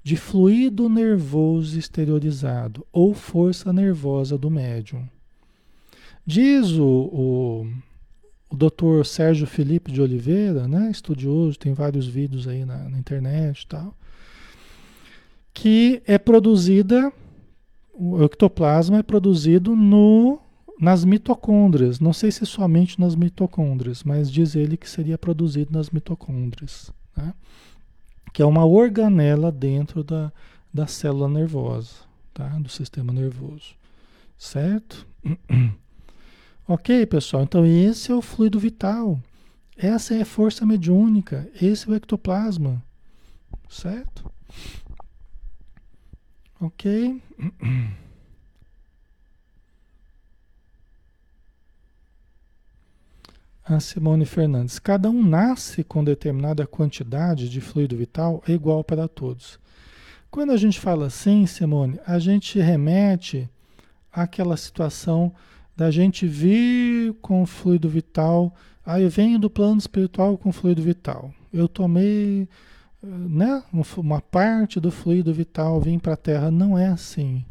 [0.04, 5.08] de fluido nervoso exteriorizado ou força nervosa do médium.
[6.25, 7.67] Diz o, o,
[8.49, 13.62] o doutor Sérgio Felipe de Oliveira, né, estudioso, tem vários vídeos aí na, na internet
[13.62, 13.95] e tal,
[15.53, 17.12] que é produzida,
[17.93, 20.39] o ectoplasma é produzido no,
[20.79, 21.99] nas mitocôndrias.
[21.99, 26.91] Não sei se somente nas mitocôndrias, mas diz ele que seria produzido nas mitocôndrias.
[27.15, 27.34] Né?
[28.34, 30.31] que é uma organela dentro da,
[30.73, 31.95] da célula nervosa,
[32.34, 32.47] tá?
[32.60, 33.75] do sistema nervoso.
[34.38, 35.05] Certo?
[36.67, 37.43] ok, pessoal?
[37.43, 39.19] Então, esse é o fluido vital.
[39.78, 41.50] Essa é a força mediúnica.
[41.62, 42.84] Esse é o ectoplasma.
[43.69, 44.32] Certo?
[46.60, 47.21] Ok?
[53.63, 54.78] A Simone Fernandes.
[54.78, 59.60] Cada um nasce com determinada quantidade de fluido vital é igual para todos.
[60.30, 63.50] Quando a gente fala assim, Simone, a gente remete
[64.12, 65.34] àquela situação
[65.75, 68.53] da gente vir com fluido vital.
[68.86, 71.34] Ah, eu venho do plano espiritual com fluido vital.
[71.53, 72.47] Eu tomei
[73.01, 73.63] né,
[73.97, 76.51] uma parte do fluido vital, vim para a Terra.
[76.51, 77.43] Não é assim.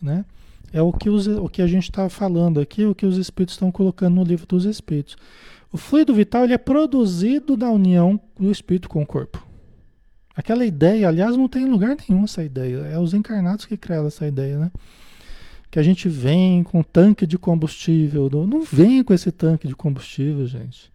[0.00, 0.24] Né?
[0.72, 3.54] É o que, os, o que a gente está falando aqui, o que os espíritos
[3.54, 5.16] estão colocando no livro dos espíritos.
[5.72, 9.44] O fluido vital ele é produzido da união do espírito com o corpo.
[10.36, 12.78] Aquela ideia, aliás, não tem em lugar nenhum essa ideia.
[12.86, 14.72] É os encarnados que criaram essa ideia, né?
[15.74, 18.30] Que a gente vem com tanque de combustível.
[18.30, 20.92] Não vem com esse tanque de combustível, gente.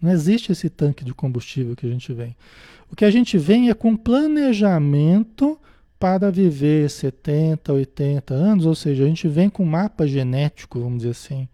[0.00, 2.34] Não existe esse tanque de combustível que a gente vem.
[2.90, 5.60] O que a gente vem é com planejamento
[5.98, 11.10] para viver 70, 80 anos, ou seja, a gente vem com mapa genético, vamos dizer
[11.10, 11.46] assim.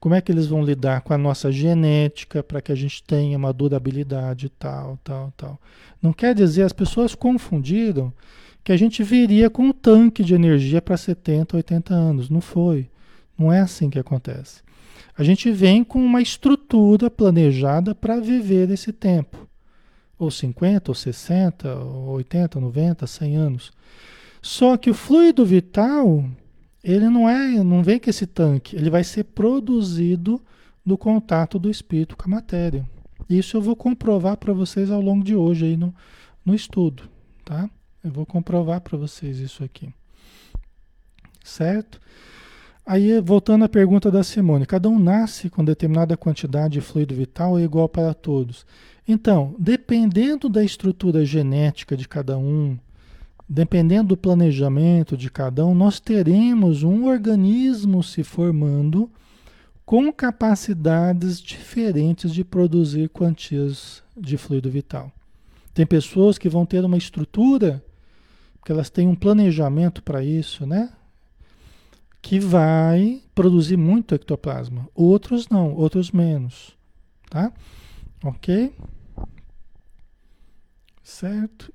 [0.00, 3.36] Como é que eles vão lidar com a nossa genética para que a gente tenha
[3.36, 5.60] uma durabilidade tal, tal, tal.
[6.00, 8.10] Não quer dizer, as pessoas confundiram
[8.64, 12.30] que a gente viria com um tanque de energia para 70, 80 anos.
[12.30, 12.88] Não foi.
[13.38, 14.62] Não é assim que acontece.
[15.16, 19.44] A gente vem com uma estrutura planejada para viver esse tempo
[20.18, 23.72] ou 50, ou 60, ou 80, 90, 100 anos.
[24.40, 26.24] Só que o fluido vital,
[26.82, 30.40] ele não é, não vem com esse tanque, ele vai ser produzido
[30.84, 32.88] do contato do espírito com a matéria.
[33.28, 35.94] Isso eu vou comprovar para vocês ao longo de hoje aí no,
[36.44, 37.04] no estudo,
[37.44, 37.68] tá?
[38.04, 39.88] Eu vou comprovar para vocês isso aqui.
[41.42, 41.98] Certo?
[42.86, 47.58] Aí, voltando à pergunta da Simone, cada um nasce com determinada quantidade de fluido vital
[47.58, 48.66] é igual para todos?
[49.08, 52.78] Então, dependendo da estrutura genética de cada um,
[53.48, 59.10] dependendo do planejamento de cada um, nós teremos um organismo se formando
[59.86, 65.10] com capacidades diferentes de produzir quantias de fluido vital.
[65.72, 67.82] Tem pessoas que vão ter uma estrutura,
[68.64, 70.90] que elas têm um planejamento para isso, né?
[72.22, 74.88] Que vai produzir muito ectoplasma.
[74.94, 76.74] Outros não, outros menos,
[77.28, 77.52] tá?
[78.24, 78.74] Ok?
[81.02, 81.70] Certo?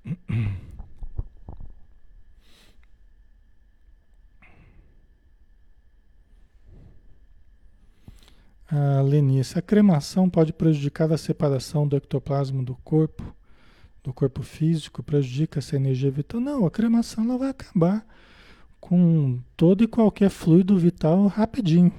[8.68, 13.36] A Lenice, a cremação pode prejudicar a separação do ectoplasma do corpo,
[14.04, 16.40] do corpo físico, prejudica essa energia vital?
[16.40, 18.06] Não, a cremação ela vai acabar
[18.80, 21.92] com todo e qualquer fluido vital rapidinho,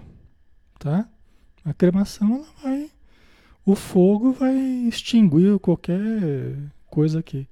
[0.79, 1.09] tá?
[1.65, 2.91] A cremação ela vai,
[3.65, 6.01] o fogo vai extinguir qualquer
[6.87, 7.47] coisa que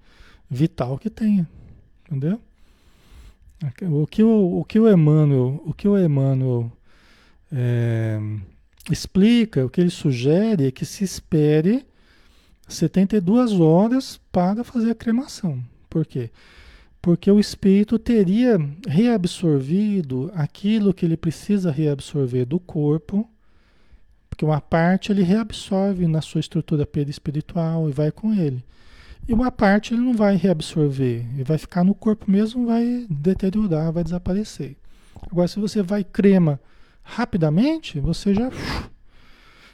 [0.48, 1.48] vital que tenha,
[2.06, 2.40] entendeu?
[3.82, 6.72] O que o, o que o Emmanuel, o que o Emmanuel
[7.52, 8.18] é,
[8.90, 11.84] explica, o que ele sugere é que se espere
[12.68, 15.62] 72 horas para fazer a cremação.
[15.88, 16.30] Por quê?
[17.00, 23.28] Porque o espírito teria reabsorvido aquilo que ele precisa reabsorver do corpo,
[24.28, 28.62] porque uma parte ele reabsorve na sua estrutura perispiritual e vai com ele.
[29.26, 33.92] E uma parte ele não vai reabsorver, ele vai ficar no corpo mesmo, vai deteriorar,
[33.92, 34.76] vai desaparecer.
[35.30, 36.60] Agora, se você vai crema
[37.02, 38.50] rapidamente, você já.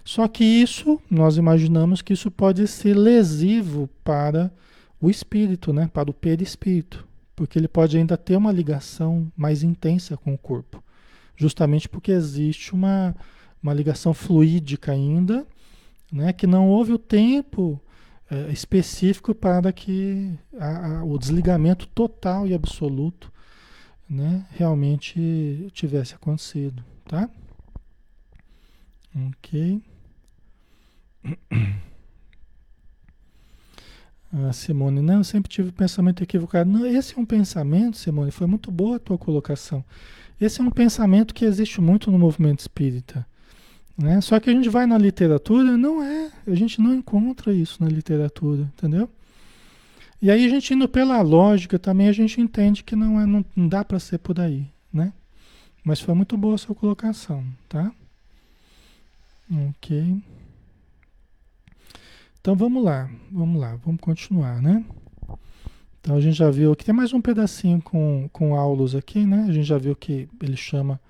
[0.05, 4.53] Só que isso, nós imaginamos que isso pode ser lesivo para
[5.01, 5.89] o espírito, né?
[5.93, 10.83] para o perispírito, porque ele pode ainda ter uma ligação mais intensa com o corpo,
[11.37, 13.17] justamente porque existe uma,
[13.63, 15.47] uma ligação fluídica ainda,
[16.13, 16.33] né?
[16.33, 17.81] que não houve o tempo
[18.31, 23.33] é, específico para que a, a, o desligamento total e absoluto
[24.09, 24.47] né?
[24.51, 27.29] realmente tivesse acontecido tá?
[29.29, 29.83] Ok.
[34.33, 36.69] A Simone, não, eu sempre tive pensamento equivocado.
[36.69, 39.85] Não, esse é um pensamento, Simone, foi muito boa a tua colocação.
[40.41, 43.25] Esse é um pensamento que existe muito no movimento espírita.
[43.97, 44.21] Né?
[44.21, 47.89] Só que a gente vai na literatura, não é, a gente não encontra isso na
[47.89, 49.09] literatura, entendeu?
[50.21, 53.45] E aí a gente indo pela lógica também a gente entende que não, é, não,
[53.55, 55.13] não dá para ser por aí, né?
[55.85, 57.93] Mas foi muito boa a sua colocação, tá?
[59.69, 60.17] Ok.
[62.45, 64.85] Então vamos lá, vamos lá, vamos continuar, né?
[65.99, 69.47] Então a gente já viu que tem mais um pedacinho com, com aulos aqui, né?
[69.49, 71.01] A gente já viu que ele chama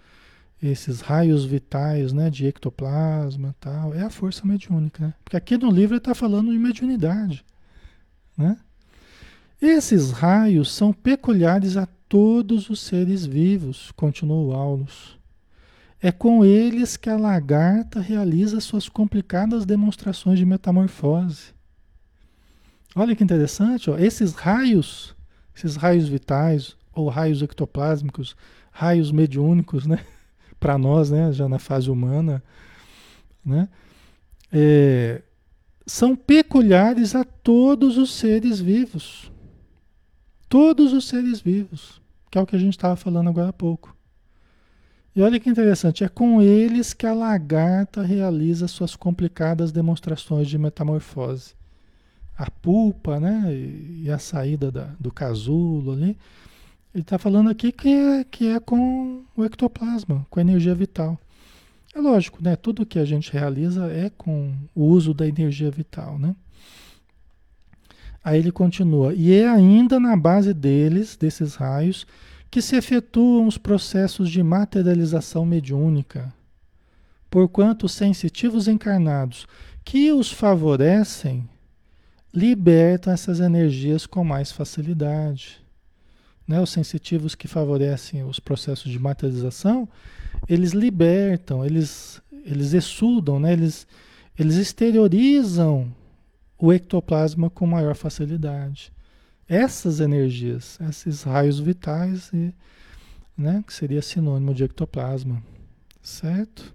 [0.63, 5.15] esses raios vitais, né, de ectoplasma tal, é a força mediúnica, né?
[5.25, 7.45] Porque aqui no livro ele está falando de mediunidade,
[8.39, 8.57] né?
[9.61, 15.19] Esses raios são peculiares a todos os seres vivos, continuou Aulus.
[16.05, 21.55] É com eles que a lagarta realiza suas complicadas demonstrações de metamorfose.
[22.95, 23.97] Olha que interessante, ó.
[23.97, 25.17] esses raios,
[25.57, 28.37] esses raios vitais, ou raios ectoplásmicos,
[28.71, 30.05] raios mediúnicos, né?
[30.61, 31.33] Para nós, né?
[31.33, 32.43] Já na fase humana,
[33.43, 33.67] né?
[34.53, 35.23] É,
[35.87, 39.33] são peculiares a todos os seres vivos.
[40.51, 43.94] Todos os seres vivos que é o que a gente estava falando agora há pouco.
[45.17, 50.59] E olha que interessante, é com eles que a lagarta realiza suas complicadas demonstrações de
[50.59, 51.55] metamorfose.
[52.37, 56.19] A pulpa, né, e a saída da, do casulo ali.
[56.93, 61.19] Ele está falando aqui que é, que é com o ectoplasma, com a energia vital.
[61.95, 62.57] É lógico, né?
[62.57, 66.35] Tudo que a gente realiza é com o uso da energia vital, né?
[68.23, 72.07] Aí ele continua, e é ainda na base deles, desses raios,
[72.55, 76.33] que se efetuam os processos de materialização mediúnica.
[77.29, 79.45] Porquanto os sensitivos encarnados
[79.85, 81.49] que os favorecem
[82.33, 85.61] libertam essas energias com mais facilidade.
[86.47, 86.61] Né?
[86.61, 89.89] Os sensitivos que favorecem os processos de materialização,
[90.49, 93.53] eles libertam, eles, eles exudam, né?
[93.53, 93.85] eles,
[94.39, 95.93] eles exteriorizam
[96.57, 98.94] o ectoplasma com maior facilidade.
[99.49, 102.55] Essas energias, esses raios vitais, e,
[103.37, 105.43] né, que seria sinônimo de ectoplasma,
[106.03, 106.75] certo?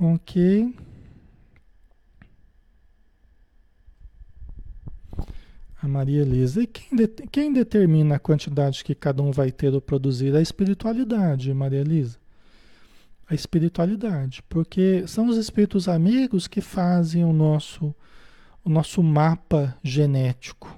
[0.00, 0.74] Ok.
[5.82, 6.62] A Maria Elisa.
[6.62, 10.34] E quem, de, quem determina a quantidade que cada um vai ter ou produzir?
[10.34, 12.18] A espiritualidade, Maria Elisa.
[13.28, 14.42] A espiritualidade.
[14.48, 17.94] Porque são os espíritos amigos que fazem o nosso,
[18.64, 20.77] o nosso mapa genético.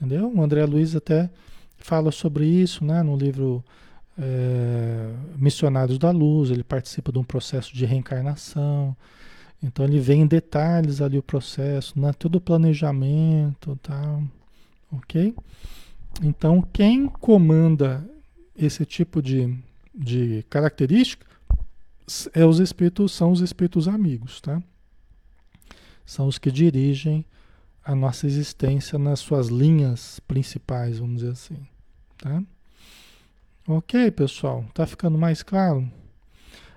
[0.00, 0.32] Entendeu?
[0.34, 1.28] O André Luiz até
[1.76, 3.62] fala sobre isso né, no livro
[4.18, 6.50] é, Missionários da Luz.
[6.50, 8.96] Ele participa de um processo de reencarnação.
[9.62, 12.14] Então ele vê em detalhes ali o processo, né?
[12.14, 14.18] todo o planejamento, tá?
[14.90, 15.34] ok?
[16.22, 18.02] Então quem comanda
[18.56, 19.54] esse tipo de,
[19.94, 21.26] de característica
[22.32, 24.62] é os espíritos, são os espíritos amigos, tá?
[26.04, 27.24] São os que dirigem
[27.84, 31.56] a nossa existência nas suas linhas principais, vamos dizer assim,
[32.18, 32.42] tá?
[33.66, 35.90] Ok, pessoal, tá ficando mais claro?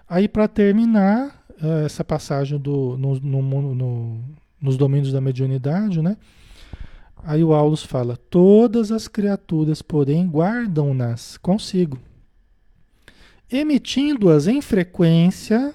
[0.08, 4.24] Aí para terminar, é, essa passagem do, no, no, no,
[4.62, 6.18] nos domínios da mediunidade, né?
[7.24, 11.97] Aí o Aulus fala: Todas as criaturas, porém, guardam-nas consigo,
[13.49, 15.74] emitindo-as em frequência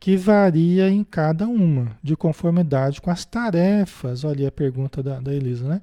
[0.00, 4.24] que varia em cada uma, de conformidade com as tarefas.
[4.24, 5.82] Olha a pergunta da, da Elisa, né?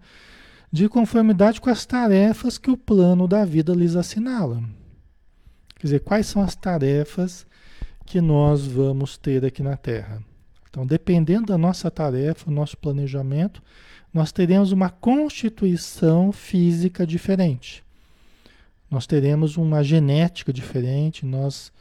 [0.72, 4.62] De conformidade com as tarefas que o plano da vida lhes assinala.
[5.76, 7.46] Quer dizer, quais são as tarefas
[8.08, 10.24] que nós vamos ter aqui na Terra.
[10.70, 13.62] Então, dependendo da nossa tarefa, nosso planejamento,
[14.14, 17.84] nós teremos uma constituição física diferente.
[18.90, 21.72] Nós teremos uma genética diferente, nós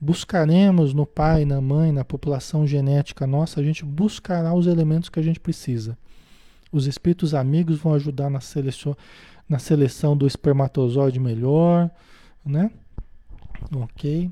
[0.00, 5.18] buscaremos no pai, na mãe, na população genética nossa, a gente buscará os elementos que
[5.18, 5.96] a gente precisa.
[6.70, 8.96] Os espíritos amigos vão ajudar na seleção,
[9.48, 11.90] na seleção do espermatozoide melhor,
[12.44, 12.70] né?
[13.74, 14.30] Ok?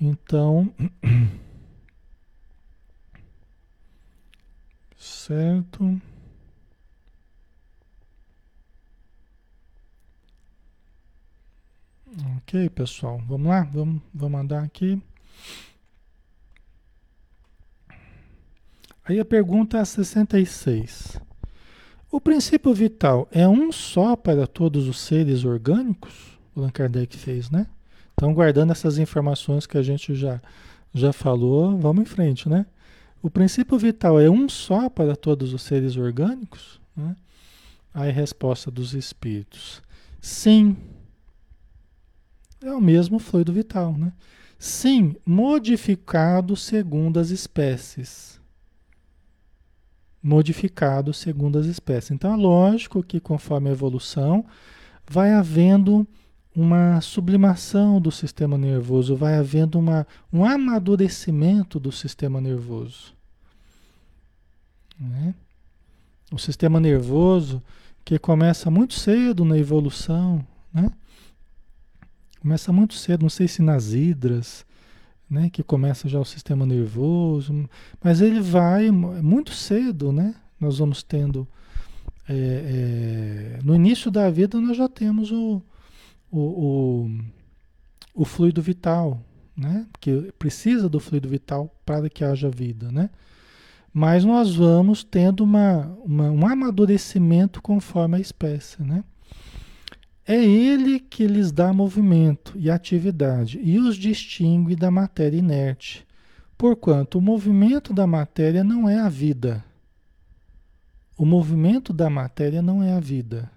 [0.00, 0.70] Então,
[4.96, 6.00] certo.
[12.36, 15.02] Ok, pessoal, vamos lá, vamos, vamos andar aqui.
[19.04, 21.20] Aí a pergunta é 66.
[22.10, 26.38] O princípio vital é um só para todos os seres orgânicos?
[26.54, 27.66] O Allan Kardec fez, né?
[28.14, 30.40] Então, guardando essas informações que a gente já,
[30.94, 32.64] já falou, vamos em frente, né?
[33.20, 36.80] O princípio vital é um só para todos os seres orgânicos?
[36.96, 37.16] Né?
[37.92, 39.82] Aí, resposta dos espíritos:
[40.20, 40.76] sim.
[42.64, 44.10] É o mesmo fluido vital, né?
[44.58, 48.40] Sim, modificado segundo as espécies.
[50.22, 52.12] Modificado segundo as espécies.
[52.12, 54.46] Então, é lógico que conforme a evolução,
[55.06, 56.06] vai havendo
[56.56, 63.12] uma sublimação do sistema nervoso, vai havendo uma, um amadurecimento do sistema nervoso.
[64.98, 65.34] Né?
[66.32, 67.62] O sistema nervoso
[68.02, 70.90] que começa muito cedo na evolução, né?
[72.44, 74.66] Começa muito cedo, não sei se nas hidras,
[75.30, 75.48] né?
[75.48, 77.66] que começa já o sistema nervoso,
[78.02, 80.34] mas ele vai muito cedo, né?
[80.60, 81.48] nós vamos tendo.
[82.28, 85.62] É, é, no início da vida nós já temos o,
[86.30, 87.10] o, o,
[88.14, 89.22] o fluido vital,
[89.56, 89.86] né?
[89.98, 93.08] Que precisa do fluido vital para que haja vida, né?
[93.92, 99.02] Mas nós vamos tendo uma, uma, um amadurecimento conforme a espécie, né?
[100.26, 106.06] É ele que lhes dá movimento e atividade e os distingue da matéria inerte,
[106.56, 109.62] porquanto o movimento da matéria não é a vida.
[111.16, 113.50] O movimento da matéria não é a vida.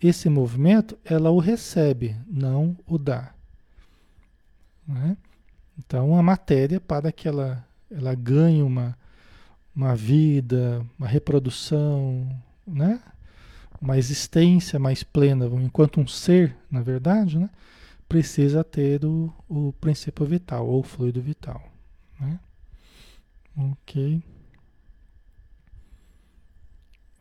[0.00, 3.34] Esse movimento, ela o recebe, não o dá.
[4.86, 5.16] Né?
[5.78, 8.96] Então, a matéria, para que ela, ela ganhe uma,
[9.74, 12.28] uma vida, uma reprodução,
[12.66, 13.00] né?
[13.80, 17.48] Uma existência mais plena, enquanto um ser, na verdade, né?
[18.08, 21.62] precisa ter o, o princípio vital, ou fluido vital.
[22.18, 22.40] Né?
[23.56, 24.22] Ok.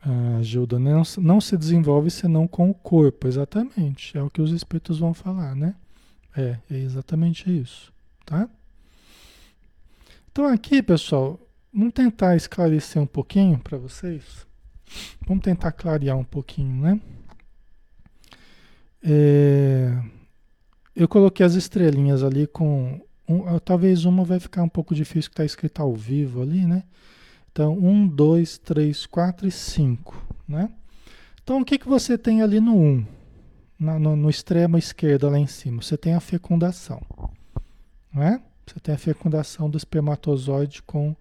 [0.01, 4.17] Ah, Gilda, não, não se desenvolve senão com o corpo, exatamente.
[4.17, 5.75] É o que os espíritos vão falar, né?
[6.35, 7.93] É, é exatamente isso,
[8.25, 8.49] tá?
[10.31, 11.39] Então aqui, pessoal,
[11.71, 14.48] vamos tentar esclarecer um pouquinho para vocês.
[15.27, 17.01] Vamos tentar clarear um pouquinho, né?
[19.03, 19.97] É,
[20.95, 22.99] eu coloquei as estrelinhas ali com.
[23.27, 26.83] Um, talvez uma vai ficar um pouco difícil que está escrito ao vivo ali, né?
[27.51, 30.15] Então, um, dois, três, quatro e cinco,
[30.47, 30.69] né?
[31.43, 32.79] Então, o que, que você tem ali no 1?
[32.79, 33.05] Um?
[33.79, 37.01] No, no, no extremo esquerdo, lá em cima, você tem a fecundação,
[38.13, 38.41] não é?
[38.65, 41.15] Você tem a fecundação do espermatozoide com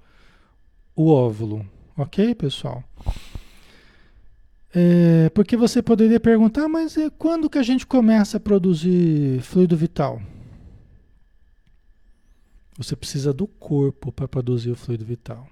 [0.94, 1.64] o óvulo.
[1.96, 2.84] Ok, pessoal?
[4.74, 9.76] É, porque você poderia perguntar, mas é, quando que a gente começa a produzir fluido
[9.76, 10.20] vital?
[12.76, 15.48] Você precisa do corpo para produzir o fluido vital.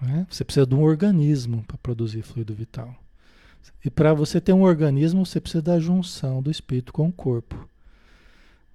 [0.00, 0.26] Né?
[0.30, 2.94] Você precisa de um organismo para produzir fluido vital.
[3.84, 7.68] E para você ter um organismo, você precisa da junção do espírito com o corpo.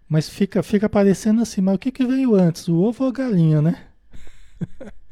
[0.08, 3.14] Mas fica, fica parecendo assim, mas o que, que veio antes, o ovo ou a
[3.14, 3.88] galinha, né?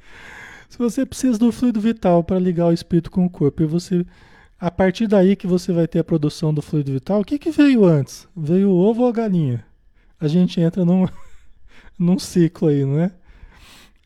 [0.75, 4.05] Se você precisa do fluido vital para ligar o espírito com o corpo, e você,
[4.59, 7.49] a partir daí que você vai ter a produção do fluido vital, o que, que
[7.49, 8.27] veio antes?
[8.35, 9.65] Veio o ovo ou a galinha?
[10.19, 11.07] A gente entra num,
[11.97, 13.09] num ciclo aí, não é?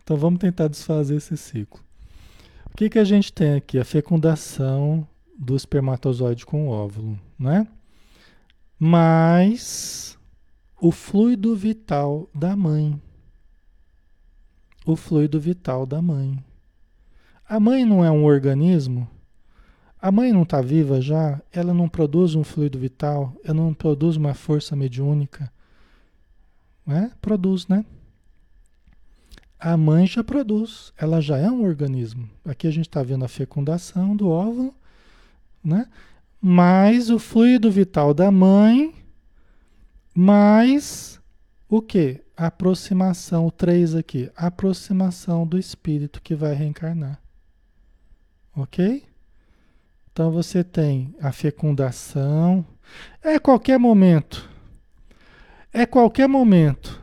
[0.03, 1.81] Então vamos tentar desfazer esse ciclo.
[2.71, 3.79] O que, que a gente tem aqui?
[3.79, 7.65] A fecundação do espermatozoide com o óvulo, né?
[8.77, 10.19] Mais
[10.79, 13.01] o fluido vital da mãe.
[14.85, 16.37] O fluido vital da mãe.
[17.49, 19.09] A mãe não é um organismo?
[19.99, 21.41] A mãe não está viva já?
[21.51, 23.35] Ela não produz um fluido vital?
[23.43, 25.51] Ela não produz uma força mediúnica?
[26.85, 27.11] Né?
[27.19, 27.83] Produz, né?
[29.59, 32.29] A mãe já produz, ela já é um organismo.
[32.45, 34.75] Aqui a gente está vendo a fecundação do óvulo,
[35.63, 35.87] né?
[36.39, 38.93] Mais o fluido vital da mãe,
[40.13, 41.19] mais
[41.67, 42.23] o que?
[42.37, 47.19] Aproximação, o 3 aqui, aproximação do espírito que vai reencarnar.
[48.59, 49.03] Ok?
[50.11, 52.65] Então você tem a fecundação.
[53.23, 54.49] É qualquer momento.
[55.71, 57.01] É qualquer momento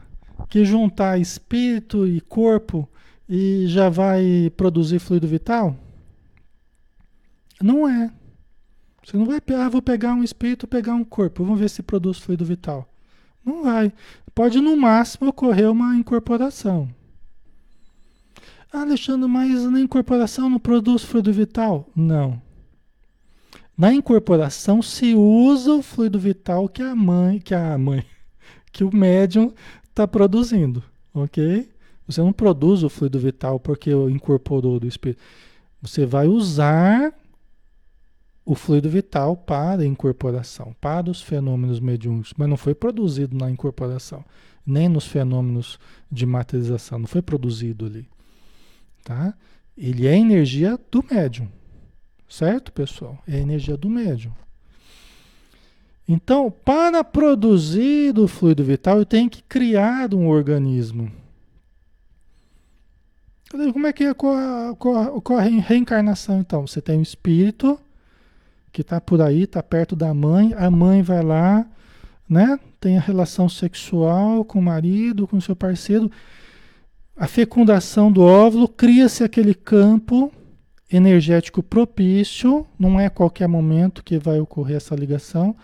[0.48, 2.88] que juntar espírito e corpo
[3.28, 5.76] e já vai produzir fluido vital?
[7.62, 8.12] Não é.
[9.04, 12.18] Você não vai, ah, vou pegar um espírito, pegar um corpo, vamos ver se produz
[12.18, 12.88] fluido vital.
[13.44, 13.92] Não vai.
[14.34, 16.88] Pode no máximo ocorrer uma incorporação.
[18.72, 21.88] Ah, Alexandre, mas na incorporação não produz fluido vital?
[21.94, 22.40] Não.
[23.76, 28.04] Na incorporação se usa o fluido vital que a mãe, que a mãe,
[28.72, 29.52] que o médium
[29.88, 31.68] está produzindo, ok?
[32.06, 35.22] Você não produz o fluido vital porque incorporou do espírito.
[35.82, 37.12] Você vai usar
[38.46, 43.50] o fluido vital para a incorporação, para os fenômenos mediúnicos, mas não foi produzido na
[43.50, 44.24] incorporação,
[44.64, 48.08] nem nos fenômenos de materialização, não foi produzido ali,
[49.06, 49.32] tá?
[49.78, 51.48] Ele é energia do médium,
[52.28, 53.22] certo, pessoal?
[53.26, 54.32] É energia do médium.
[56.08, 61.10] Então, para produzir o fluido vital, eu tenho que criar um organismo.
[63.72, 66.66] Como é que ocorre a reencarnação, então?
[66.66, 67.78] Você tem um espírito
[68.72, 71.64] que está por aí, está perto da mãe, a mãe vai lá,
[72.28, 72.58] né?
[72.80, 76.10] Tem a relação sexual com o marido, com o seu parceiro.
[77.16, 80.30] A fecundação do óvulo, cria-se aquele campo
[80.92, 85.56] energético propício, não é qualquer momento que vai ocorrer essa ligação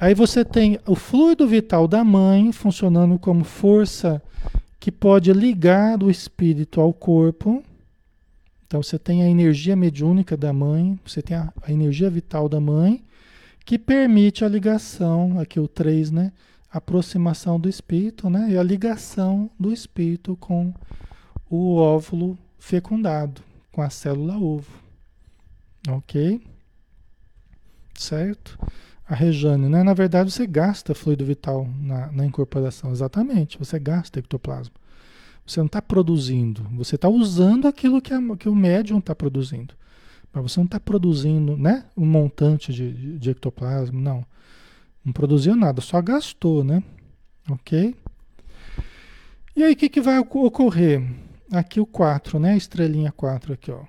[0.00, 4.22] Aí você tem o fluido vital da mãe funcionando como força
[4.78, 7.64] que pode ligar do espírito ao corpo.
[8.64, 12.60] Então você tem a energia mediúnica da mãe, você tem a, a energia vital da
[12.60, 13.02] mãe,
[13.64, 16.32] que permite a ligação, aqui o 3, né?
[16.70, 18.50] Aproximação do espírito, né?
[18.50, 20.74] E a ligação do espírito com
[21.48, 23.42] o óvulo fecundado,
[23.72, 24.70] com a célula ovo.
[25.88, 26.42] Ok?
[27.94, 28.58] Certo?
[29.08, 29.82] a Rejane, né?
[29.82, 33.58] Na verdade, você gasta fluido vital na, na incorporação, exatamente.
[33.58, 34.74] Você gasta ectoplasma.
[35.46, 39.74] Você não está produzindo, você está usando aquilo que, a, que o médium está produzindo.
[40.30, 44.26] Mas você não está produzindo né, um montante de, de, de ectoplasma, não.
[45.04, 46.82] Não produziu nada, só gastou, né?
[47.50, 47.94] Ok?
[49.56, 51.02] E aí, o que, que vai ocorrer?
[51.50, 52.56] Aqui o 4, né?
[52.56, 53.84] Estrelinha 4 aqui, ó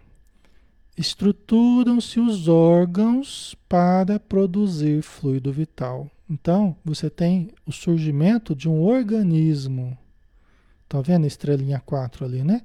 [1.00, 6.12] estruturam-se os órgãos para produzir fluido vital.
[6.30, 9.98] Então, você tem o surgimento de um organismo.
[10.90, 12.64] Tá vendo a estrelinha 4 ali, né?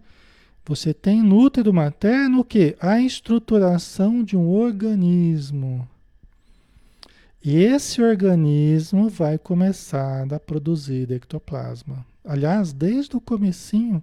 [0.66, 2.76] Você tem no útero materno o quê?
[2.80, 5.88] A estruturação de um organismo.
[7.44, 12.06] E esse organismo vai começar a produzir ectoplasma.
[12.24, 14.02] Aliás, desde o comecinho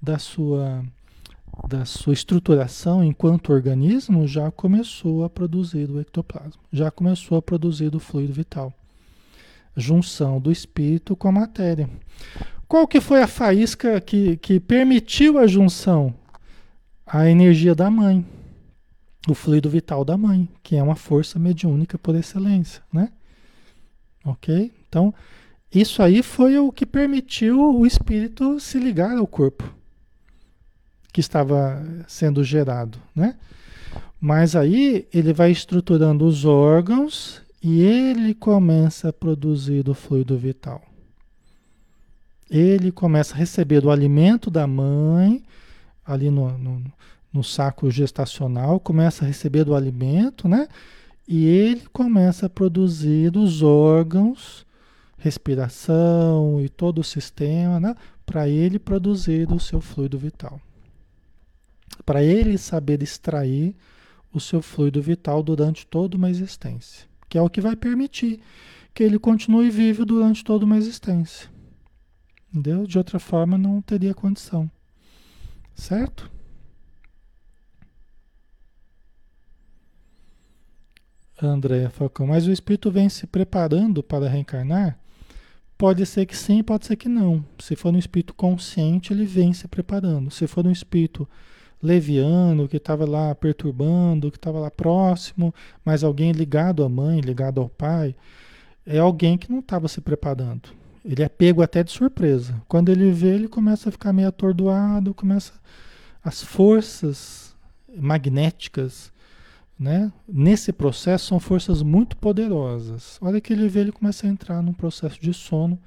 [0.00, 0.82] da sua
[1.68, 7.94] da sua estruturação enquanto organismo já começou a produzir o ectoplasma, já começou a produzir
[7.94, 8.72] o fluido vital.
[9.76, 11.86] Junção do espírito com a matéria.
[12.66, 16.14] Qual que foi a faísca que, que permitiu a junção?
[17.06, 18.24] A energia da mãe,
[19.28, 23.10] o fluido vital da mãe, que é uma força mediúnica por excelência, né?
[24.24, 24.72] Ok?
[24.88, 25.14] Então,
[25.72, 29.72] Isso aí foi o que permitiu o espírito se ligar ao corpo
[31.12, 33.36] que estava sendo gerado, né?
[34.20, 40.82] Mas aí ele vai estruturando os órgãos e ele começa a produzir o fluido vital.
[42.50, 45.42] Ele começa a receber o alimento da mãe,
[46.04, 46.82] ali no, no,
[47.32, 50.66] no saco gestacional, começa a receber o alimento, né?
[51.28, 54.66] E ele começa a produzir os órgãos,
[55.16, 57.94] respiração e todo o sistema, né?
[58.26, 60.60] Para ele produzir o seu fluido vital.
[62.04, 63.76] Para ele saber extrair
[64.32, 68.40] o seu fluido vital durante toda uma existência, que é o que vai permitir
[68.92, 71.48] que ele continue vivo durante toda uma existência.
[72.52, 72.86] Entendeu?
[72.86, 74.68] De outra forma, não teria condição.
[75.74, 76.30] Certo?
[81.42, 84.98] André Falcão, mas o espírito vem se preparando para reencarnar?
[85.78, 87.44] Pode ser que sim, pode ser que não.
[87.58, 90.30] Se for um espírito consciente, ele vem se preparando.
[90.30, 91.26] Se for um espírito
[91.82, 97.60] leviano, que estava lá perturbando, que estava lá próximo, mas alguém ligado à mãe, ligado
[97.60, 98.14] ao pai,
[98.84, 100.68] é alguém que não estava se preparando.
[101.04, 102.60] Ele é pego até de surpresa.
[102.68, 105.54] Quando ele vê, ele começa a ficar meio atordoado, começa
[106.22, 107.56] as forças
[107.96, 109.10] magnéticas,
[109.80, 110.12] né?
[110.28, 113.18] Nesse processo são forças muito poderosas.
[113.22, 115.80] Olha que ele vê, ele começa a entrar num processo de sono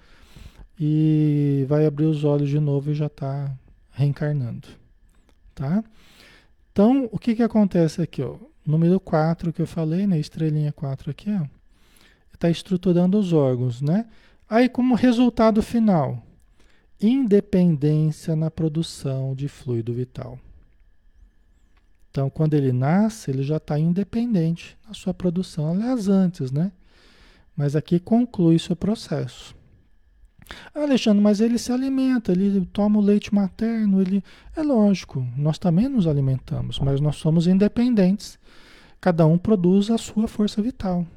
[0.80, 3.56] e vai abrir os olhos de novo e já está
[3.92, 4.84] reencarnando
[5.54, 5.84] tá?
[6.72, 8.36] Então, o que que acontece aqui, ó?
[8.66, 10.20] Número 4 que eu falei, né?
[10.20, 11.46] Estrelinha 4 aqui, ó.
[12.34, 14.08] Está estruturando os órgãos, né?
[14.50, 16.26] Aí, como resultado final,
[17.00, 20.40] independência na produção de fluido vital.
[22.14, 25.72] Então, quando ele nasce, ele já está independente na sua produção.
[25.72, 26.72] Aliás, antes, né?
[27.58, 29.56] Mas aqui conclui seu processo.
[30.76, 34.24] Alexandre, mas ele se alimenta, ele toma o leite materno, ele.
[34.56, 38.38] É lógico, nós também nos alimentamos, mas nós somos independentes.
[39.02, 41.08] Cada um produz a sua força vital.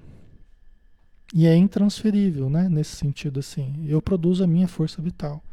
[1.34, 2.70] E é intransferível, né?
[2.70, 3.84] Nesse sentido, assim.
[3.86, 5.44] Eu produzo a minha força vital.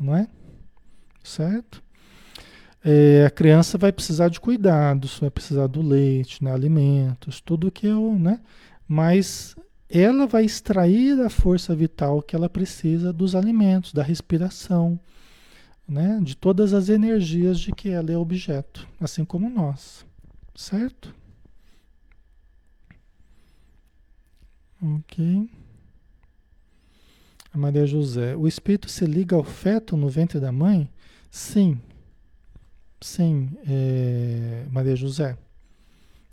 [0.00, 0.26] Não é?
[1.22, 1.84] Certo?
[2.84, 6.52] É, a criança vai precisar de cuidados, vai precisar do leite, né?
[6.52, 8.40] alimentos, tudo que eu, né?
[8.86, 9.56] Mas
[9.88, 15.00] ela vai extrair a força vital que ela precisa dos alimentos, da respiração,
[15.88, 16.20] né?
[16.22, 20.04] de todas as energias de que ela é objeto, assim como nós.
[20.54, 21.14] Certo?
[24.82, 25.48] Ok.
[27.50, 28.36] A Maria José.
[28.36, 30.90] O espírito se liga ao feto no ventre da mãe?
[31.30, 31.80] Sim.
[33.04, 35.36] Sim, é, Maria José.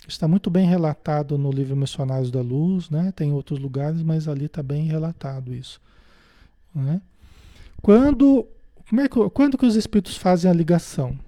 [0.07, 3.11] Está muito bem relatado no livro Missionários da Luz, né?
[3.13, 5.81] Tem outros lugares, mas ali está bem relatado isso.
[6.73, 7.01] Né?
[7.81, 8.47] Quando,
[8.87, 11.19] como é que, quando que os espíritos fazem a ligação?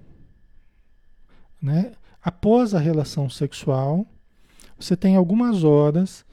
[1.60, 1.92] Né?
[2.22, 4.06] Após a relação sexual,
[4.80, 6.24] você tem algumas horas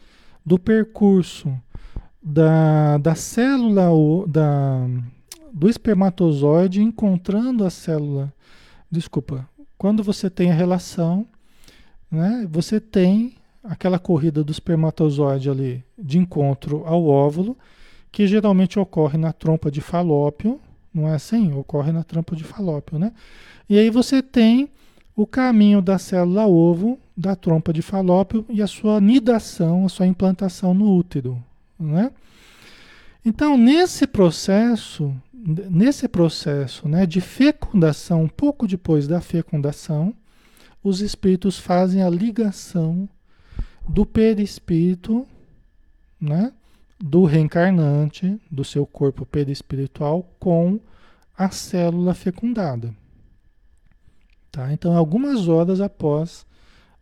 [0.46, 1.54] do percurso
[2.24, 3.90] da, da célula
[4.26, 4.88] da,
[5.52, 8.34] do espermatozoide encontrando a célula.
[8.92, 9.48] Desculpa.
[9.78, 11.26] Quando você tem a relação
[12.12, 17.58] né, você tem aquela corrida do espermatozoide ali de encontro ao óvulo,
[18.12, 20.60] que geralmente ocorre na trompa de falópio,
[20.94, 21.54] não é assim?
[21.54, 23.14] Ocorre na trompa de falópio, né?
[23.70, 24.70] E aí você tem
[25.16, 30.08] o caminho da célula ovo, da trompa de falópio e a sua nidação, a sua
[30.08, 31.42] implantação no útero,
[31.80, 32.12] né?
[33.24, 40.14] Então, nesse processo, nesse processo, né, de fecundação, pouco depois da fecundação,
[40.84, 43.10] os espíritos fazem a ligação
[43.88, 45.28] do perispírito,
[46.20, 46.54] né,
[47.00, 50.80] do reencarnante, do seu corpo perispiritual com
[51.36, 52.94] a célula fecundada.
[54.52, 54.72] Tá?
[54.72, 56.46] Então, algumas horas após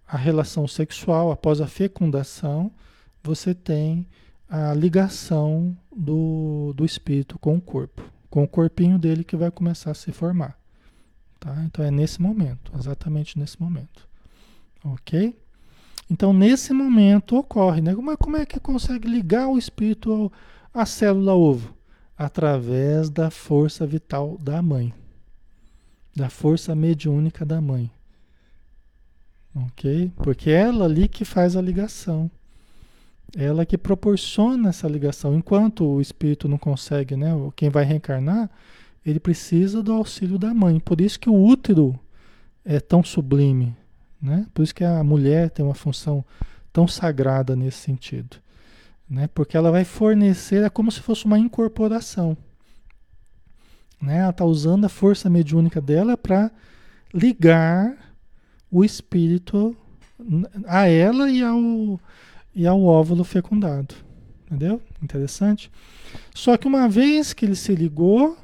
[0.08, 2.72] a relação sexual, após a fecundação,
[3.22, 4.08] você tem
[4.50, 9.92] a ligação do, do espírito com o corpo, com o corpinho dele que vai começar
[9.92, 10.58] a se formar.
[11.40, 11.64] Tá?
[11.66, 14.08] Então é nesse momento, exatamente nesse momento.
[14.84, 15.38] Ok?
[16.10, 17.94] Então nesse momento ocorre, né?
[17.96, 20.32] Mas como é que consegue ligar o espírito
[20.74, 21.74] à célula ovo?
[22.18, 24.94] Através da força vital da mãe,
[26.14, 27.90] da força mediúnica da mãe.
[29.56, 30.12] Ok?
[30.18, 32.30] Porque é ela ali que faz a ligação.
[33.36, 35.36] Ela que proporciona essa ligação.
[35.36, 37.32] Enquanto o espírito não consegue, né?
[37.56, 38.50] Quem vai reencarnar,
[39.06, 40.80] ele precisa do auxílio da mãe.
[40.80, 42.00] Por isso que o útero
[42.66, 43.76] é tão sublime,
[44.22, 44.46] né?
[44.54, 46.24] Por isso que a mulher tem uma função
[46.72, 48.38] tão sagrada nesse sentido,
[49.10, 49.28] né?
[49.34, 52.38] Porque ela vai fornecer, é como se fosse uma incorporação.
[54.02, 54.20] Né?
[54.20, 56.52] Ela está usando a força mediúnica dela para
[57.14, 57.98] ligar
[58.72, 59.76] o espírito
[60.66, 62.00] a ela e ao,
[62.54, 63.96] e ao óvulo fecundado.
[64.46, 64.82] Entendeu?
[65.02, 65.72] Interessante.
[66.34, 68.36] Só que uma vez que ele se ligou,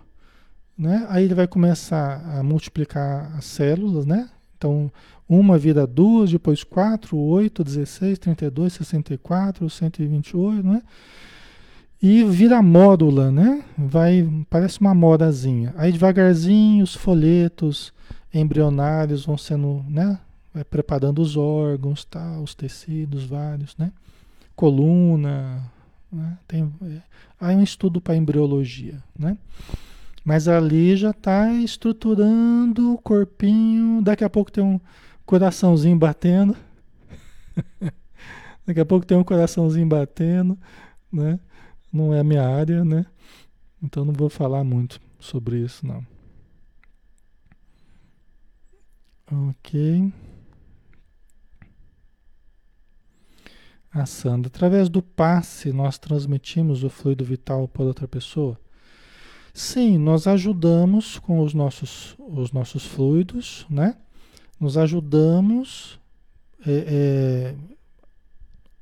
[0.78, 4.30] né, aí ele vai começar a multiplicar as células, né?
[4.58, 4.92] Então,
[5.28, 10.06] uma vira duas, depois quatro, oito, dezesseis, trinta e dois, sessenta e quatro, cento e
[10.08, 10.82] vinte e oito, né?
[12.02, 13.64] E vira módula, né?
[13.76, 15.74] Vai, parece uma modazinha.
[15.76, 17.92] Aí devagarzinho os folhetos
[18.32, 20.20] embrionários vão sendo, né?
[20.56, 22.40] Vai preparando os órgãos, tá?
[22.40, 23.92] os tecidos vários, né?
[24.56, 25.70] Coluna,
[26.10, 26.38] né?
[26.48, 27.02] Tem, é,
[27.38, 29.38] aí um estudo para embriologia, né?
[30.24, 34.02] Mas ali já está estruturando o corpinho.
[34.02, 34.80] Daqui a pouco tem um
[35.26, 36.56] coraçãozinho batendo.
[38.66, 40.58] Daqui a pouco tem um coraçãozinho batendo,
[41.12, 41.38] né?
[41.92, 43.06] Não é a minha área, né?
[43.84, 46.02] Então não vou falar muito sobre isso, não.
[49.50, 50.14] Ok.
[53.96, 58.60] A Sandra, através do passe, nós transmitimos o fluido vital para outra pessoa?
[59.54, 63.96] Sim, nós ajudamos com os nossos, os nossos fluidos, né?
[64.60, 65.98] Nos ajudamos
[66.68, 67.56] é, é,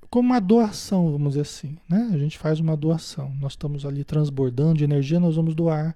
[0.10, 2.10] como uma doação, vamos dizer assim, né?
[2.12, 3.32] A gente faz uma doação.
[3.40, 5.96] Nós estamos ali transbordando de energia, nós vamos doar,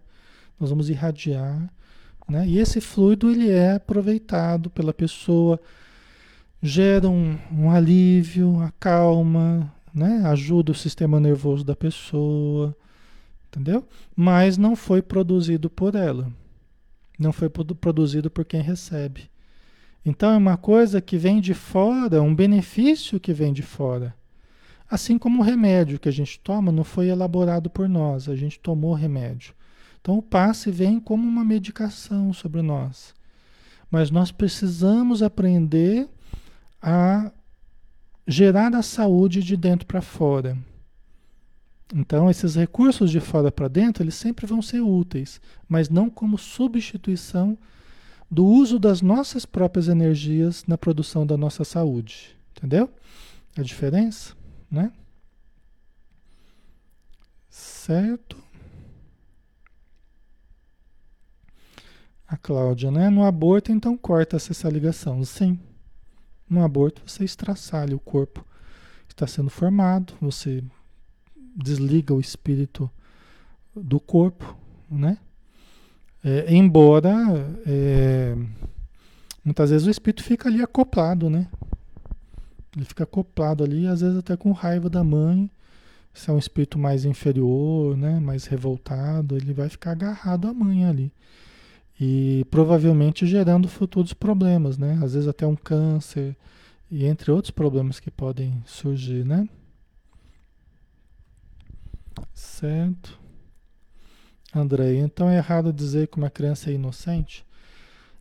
[0.59, 1.74] nós vamos irradiar,
[2.30, 2.47] né?
[2.47, 5.59] E esse fluido ele é aproveitado pela pessoa,
[6.62, 10.24] gera um, um alívio, acalma, né?
[10.26, 12.76] Ajuda o sistema nervoso da pessoa
[13.47, 13.88] entendeu?
[14.16, 16.32] Mas não foi produzido por ela.
[17.18, 19.30] Não foi produzido por quem recebe.
[20.05, 24.16] Então é uma coisa que vem de fora, um benefício que vem de fora.
[24.89, 28.60] Assim como o remédio que a gente toma não foi elaborado por nós, a gente
[28.60, 29.53] tomou o remédio.
[29.99, 33.14] Então o passe vem como uma medicação sobre nós.
[33.91, 36.08] Mas nós precisamos aprender
[36.82, 37.32] a
[38.28, 40.57] gerar a saúde de dentro para fora.
[41.93, 46.38] Então, esses recursos de fora para dentro, eles sempre vão ser úteis, mas não como
[46.38, 47.57] substituição
[48.30, 52.36] do uso das nossas próprias energias na produção da nossa saúde.
[52.57, 52.89] Entendeu?
[53.55, 54.36] A diferença,
[54.69, 54.91] né?
[57.49, 58.38] Certo?
[62.28, 63.09] A Cláudia, né?
[63.09, 65.23] No aborto, então corta-se essa ligação.
[65.23, 65.57] Sim.
[66.50, 68.45] No aborto, você estraçalha o corpo.
[69.08, 70.64] Está sendo formado, você
[71.56, 72.89] desliga o espírito
[73.76, 74.56] do corpo,
[74.89, 75.18] né?
[76.24, 77.16] É, embora
[77.66, 78.36] é,
[79.43, 81.48] muitas vezes o espírito fica ali acoplado, né?
[82.76, 85.50] Ele fica acoplado ali, às vezes até com raiva da mãe.
[86.14, 90.86] Se é um espírito mais inferior, né, mais revoltado, ele vai ficar agarrado à mãe
[90.86, 91.12] ali.
[92.00, 95.00] E provavelmente gerando futuros problemas, né?
[95.04, 96.36] Às vezes até um câncer
[96.89, 99.48] e entre outros problemas que podem surgir, né?
[102.34, 103.20] Certo.
[104.54, 107.45] André, então é errado dizer que uma criança é inocente?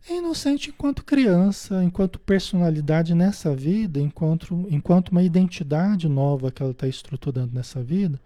[0.09, 6.71] É inocente enquanto criança, enquanto personalidade nessa vida, enquanto, enquanto uma identidade nova que ela
[6.71, 8.19] está estruturando nessa vida.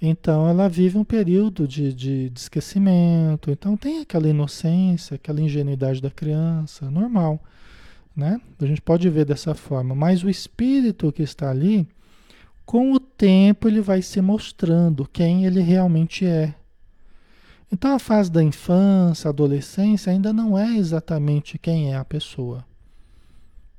[0.00, 3.50] Então ela vive um período de, de, de, esquecimento.
[3.50, 7.38] Então tem aquela inocência, aquela ingenuidade da criança, normal.
[8.16, 8.40] Né?
[8.58, 9.94] A gente pode ver dessa forma.
[9.94, 11.86] Mas o espírito que está ali,
[12.64, 16.54] com o tempo ele vai se mostrando quem ele realmente é.
[17.70, 22.64] Então a fase da infância, adolescência ainda não é exatamente quem é a pessoa.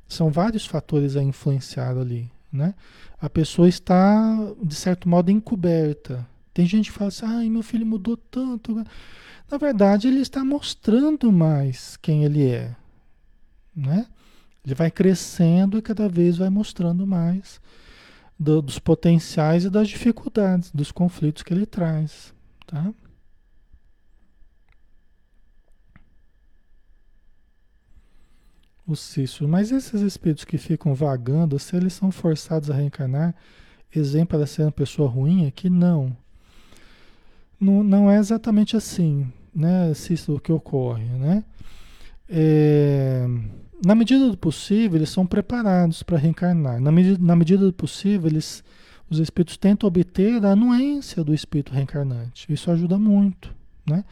[0.08, 2.74] São vários fatores a influenciar ali, né?
[3.20, 6.28] A pessoa está de certo modo encoberta.
[6.54, 8.74] Tem gente que fala assim: "Ai, meu filho mudou tanto".
[9.50, 12.76] Na verdade, ele está mostrando mais quem ele é,
[13.76, 14.06] né?
[14.66, 17.60] Ele vai crescendo e cada vez vai mostrando mais
[18.40, 22.34] do, dos potenciais e das dificuldades, dos conflitos que ele traz.
[22.66, 22.94] Tá?
[28.92, 33.34] O Cício, mas esses espíritos que ficam vagando, se eles são forçados a reencarnar,
[33.94, 36.16] exemplo para ser uma pessoa ruim aqui, não.
[37.60, 41.44] Não, não é exatamente assim, né, Cício, o que ocorre, né?
[42.28, 43.28] É,
[43.86, 46.80] na medida do possível, eles são preparados para reencarnar.
[46.80, 48.64] Na, medida, na medida do possível, eles,
[49.10, 52.52] os espíritos tentam obter a anuência do espírito reencarnante.
[52.52, 53.54] Isso ajuda muito.
[53.86, 54.06] Né?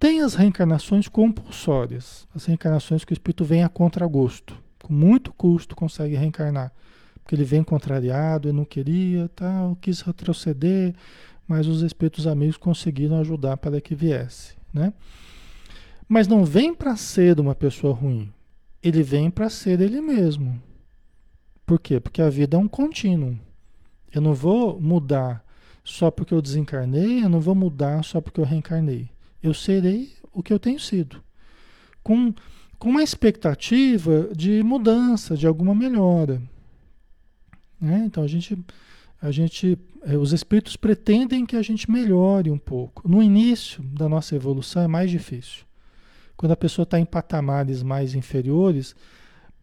[0.00, 4.56] Tem as reencarnações compulsórias, as reencarnações que o espírito vem a contragosto.
[4.82, 6.72] Com muito custo consegue reencarnar.
[7.22, 10.94] Porque ele vem contrariado, ele não queria, tal, quis retroceder,
[11.46, 14.94] mas os espíritos amigos conseguiram ajudar para que viesse, né?
[16.08, 18.32] Mas não vem para ser uma pessoa ruim.
[18.82, 20.60] Ele vem para ser ele mesmo.
[21.66, 22.00] Por quê?
[22.00, 23.38] Porque a vida é um contínuo.
[24.10, 25.44] Eu não vou mudar
[25.84, 29.10] só porque eu desencarnei, eu não vou mudar só porque eu reencarnei.
[29.42, 31.22] Eu serei o que eu tenho sido.
[32.02, 32.34] Com,
[32.78, 36.40] com uma expectativa de mudança, de alguma melhora.
[37.80, 38.04] Né?
[38.06, 38.58] Então a gente,
[39.20, 43.08] a gente, eh, os espíritos pretendem que a gente melhore um pouco.
[43.08, 45.64] No início da nossa evolução é mais difícil.
[46.36, 48.94] Quando a pessoa está em patamares mais inferiores,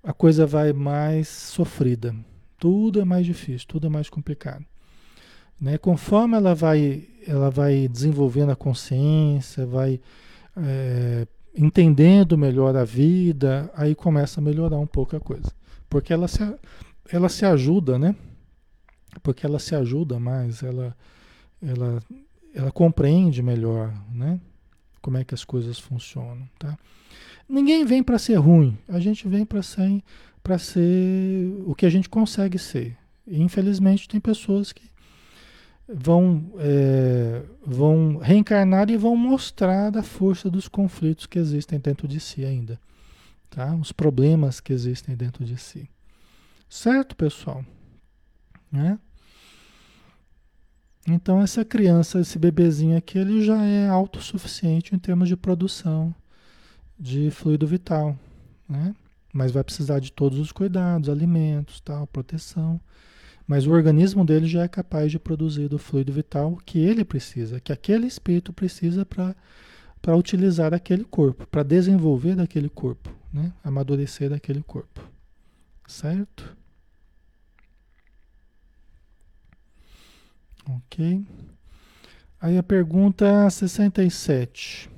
[0.03, 2.15] a coisa vai mais sofrida.
[2.59, 4.65] Tudo é mais difícil, tudo é mais complicado.
[5.59, 5.77] Né?
[5.77, 9.99] Conforme ela vai, ela vai desenvolvendo a consciência, vai
[10.55, 15.51] é, entendendo melhor a vida, aí começa a melhorar um pouco a coisa.
[15.89, 16.41] Porque ela se,
[17.11, 18.15] ela se ajuda, né?
[19.23, 20.95] Porque ela se ajuda mais, ela,
[21.61, 22.03] ela,
[22.53, 24.39] ela compreende melhor, né?
[25.07, 26.77] como é que as coisas funcionam, tá?
[27.47, 30.03] Ninguém vem para ser ruim, a gente vem para ser
[30.43, 32.97] para ser o que a gente consegue ser.
[33.25, 34.83] E, infelizmente tem pessoas que
[35.87, 42.19] vão é, vão reencarnar e vão mostrar a força dos conflitos que existem dentro de
[42.19, 42.79] si ainda,
[43.49, 43.73] tá?
[43.75, 45.89] Os problemas que existem dentro de si,
[46.69, 47.63] certo, pessoal?
[48.71, 48.99] Né?
[51.07, 56.13] Então essa criança, esse bebezinho aqui, ele já é autossuficiente em termos de produção
[56.99, 58.17] de fluido vital,
[58.67, 58.93] né?
[59.31, 62.81] Mas vai precisar de todos os cuidados, alimentos, tal, proteção.
[63.47, 67.61] Mas o organismo dele já é capaz de produzir o fluido vital que ele precisa,
[67.61, 73.53] que aquele espírito precisa para utilizar aquele corpo, para desenvolver daquele corpo, né?
[73.63, 75.01] amadurecer daquele corpo.
[75.87, 76.57] Certo?
[80.69, 81.25] Ok.
[82.41, 84.89] Aí a pergunta 67.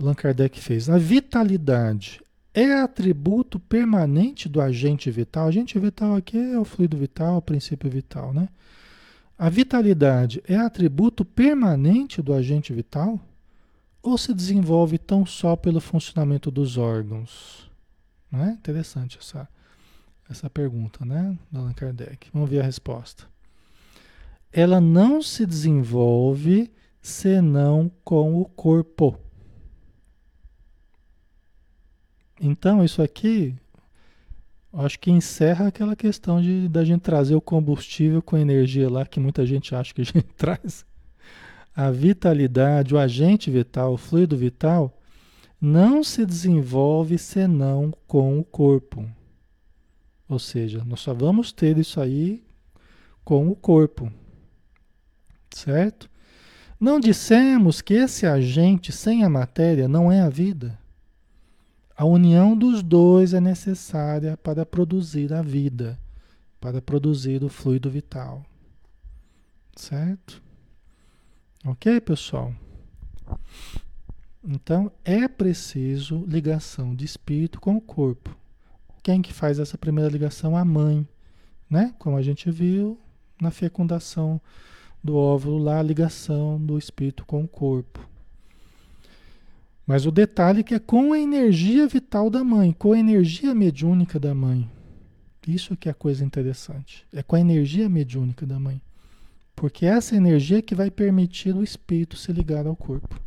[0.00, 0.90] Allan Kardec fez.
[0.90, 2.20] A vitalidade
[2.62, 5.48] é atributo permanente do agente vital?
[5.48, 8.48] Agente vital aqui é o fluido vital, o princípio vital, né?
[9.38, 13.20] A vitalidade é atributo permanente do agente vital?
[14.02, 17.70] Ou se desenvolve tão só pelo funcionamento dos órgãos?
[18.32, 19.48] É interessante essa,
[20.28, 21.36] essa pergunta, né?
[21.54, 22.28] Allan Kardec.
[22.32, 23.26] Vamos ver a resposta
[24.52, 29.18] ela não se desenvolve senão com o corpo.
[32.40, 33.54] Então, isso aqui,
[34.72, 39.18] acho que encerra aquela questão de da gente trazer o combustível com energia lá, que
[39.18, 40.86] muita gente acha que a gente traz.
[41.74, 44.96] A vitalidade, o agente vital, o fluido vital,
[45.60, 49.08] não se desenvolve senão com o corpo.
[50.28, 52.44] Ou seja, nós só vamos ter isso aí
[53.24, 54.12] com o corpo.
[55.50, 56.08] Certo?
[56.78, 60.78] Não dissemos que esse agente sem a matéria não é a vida.
[61.98, 65.98] A união dos dois é necessária para produzir a vida,
[66.60, 68.46] para produzir o fluido vital.
[69.74, 70.40] Certo?
[71.66, 72.54] Ok, pessoal?
[74.44, 78.32] Então é preciso ligação de espírito com o corpo.
[79.02, 80.56] Quem que faz essa primeira ligação?
[80.56, 81.04] A mãe,
[81.68, 81.92] né?
[81.98, 82.96] Como a gente viu
[83.42, 84.40] na fecundação
[85.02, 88.08] do óvulo lá a ligação do espírito com o corpo.
[89.88, 93.54] Mas o detalhe é que é com a energia vital da mãe, com a energia
[93.54, 94.70] mediúnica da mãe.
[95.46, 97.06] Isso que é a coisa interessante.
[97.10, 98.82] É com a energia mediúnica da mãe.
[99.56, 103.18] Porque é essa energia que vai permitir o espírito se ligar ao corpo.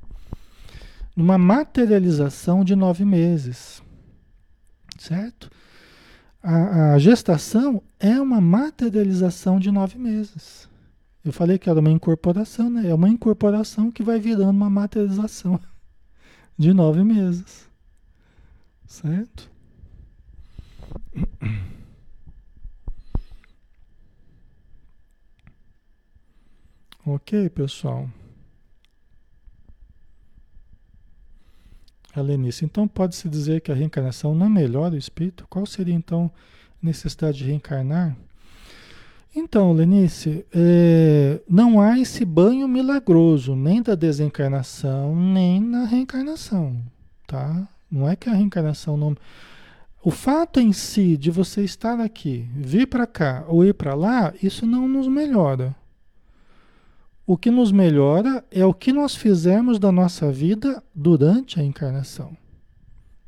[1.15, 3.81] Numa materialização de nove meses.
[4.99, 5.49] Certo?
[6.43, 10.69] A, a gestação é uma materialização de nove meses.
[11.25, 12.87] Eu falei que era uma incorporação, né?
[12.87, 15.59] É uma incorporação que vai virando uma materialização
[16.57, 17.69] de nove meses.
[18.85, 19.49] Certo?
[27.05, 28.09] Ok, pessoal.
[32.15, 35.47] Helenice, então pode-se dizer que a reencarnação não melhora o espírito?
[35.49, 36.29] Qual seria então
[36.81, 38.15] a necessidade de reencarnar?
[39.33, 46.75] Então, Lenice, é, não há esse banho milagroso, nem da desencarnação, nem na reencarnação,
[47.25, 47.65] tá?
[47.89, 49.15] Não é que a reencarnação não.
[50.03, 54.33] O fato em si de você estar aqui, vir para cá ou ir para lá,
[54.43, 55.73] isso não nos melhora.
[57.25, 62.35] O que nos melhora é o que nós fizemos da nossa vida durante a encarnação.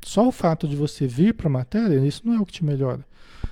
[0.04, 2.64] Só o fato de você vir para a matéria, isso não é o que te
[2.64, 3.06] melhora.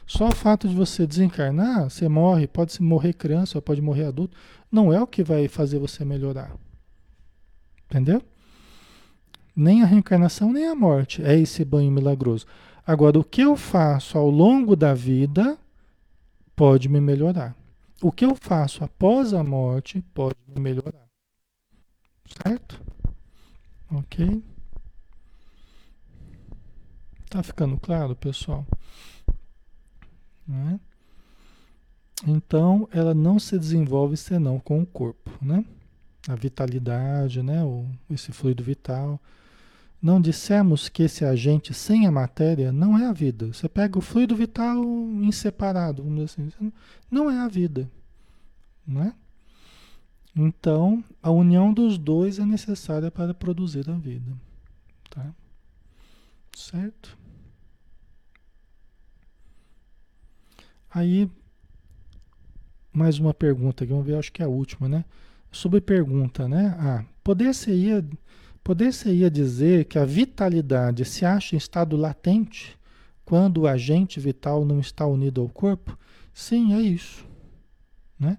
[0.07, 4.37] Só o fato de você desencarnar, você morre, pode morrer criança, pode morrer adulto,
[4.71, 6.55] não é o que vai fazer você melhorar.
[7.87, 8.23] Entendeu?
[9.55, 12.47] Nem a reencarnação, nem a morte é esse banho milagroso.
[12.87, 15.59] Agora, o que eu faço ao longo da vida
[16.57, 17.55] pode me melhorar.
[18.03, 21.07] O que eu faço após a morte pode me melhorar.
[22.43, 22.81] Certo?
[23.91, 24.43] Ok?
[27.29, 28.67] Tá ficando claro, pessoal?
[30.47, 30.81] Né?
[32.27, 35.65] Então, ela não se desenvolve senão com o corpo, né?
[36.29, 37.65] A vitalidade, né?
[37.65, 39.21] O, esse fluido vital.
[40.01, 43.47] Não dissemos que esse agente sem a matéria não é a vida.
[43.53, 46.73] Você pega o fluido vital em separado, vamos dizer assim,
[47.11, 47.89] não é a vida,
[48.87, 49.15] né?
[50.35, 54.33] Então, a união dos dois é necessária para produzir a vida,
[55.11, 55.33] tá?
[56.57, 57.17] Certo?
[60.95, 61.31] Aí,
[62.93, 65.05] mais uma pergunta, vamos ver, acho que é a última, né?
[65.51, 66.77] Sobre pergunta, né?
[66.79, 68.05] Ah, poder-se-ia
[68.63, 72.79] poder-se-ia dizer que a vitalidade se acha em estado latente
[73.25, 75.99] quando o agente vital não está unido ao corpo?
[76.33, 77.25] Sim, é isso,
[78.19, 78.39] né?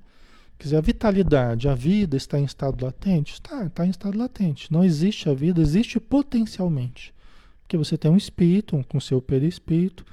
[0.57, 3.33] Quer dizer, a vitalidade, a vida está em estado latente?
[3.33, 4.71] Está, está em estado latente.
[4.71, 7.13] Não existe a vida, existe potencialmente.
[7.61, 10.05] Porque você tem um espírito, um, com seu perispírito,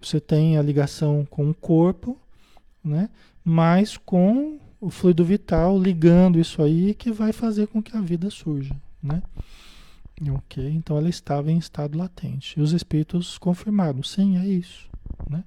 [0.00, 2.18] você tem a ligação com o corpo,
[2.84, 3.08] né?
[3.44, 8.30] mas com o fluido vital ligando isso aí que vai fazer com que a vida
[8.30, 8.74] surja.
[9.02, 9.22] Né?
[10.30, 12.58] Ok, então ela estava em estado latente.
[12.58, 14.88] E os espíritos confirmaram, sim, é isso.
[15.28, 15.44] Né?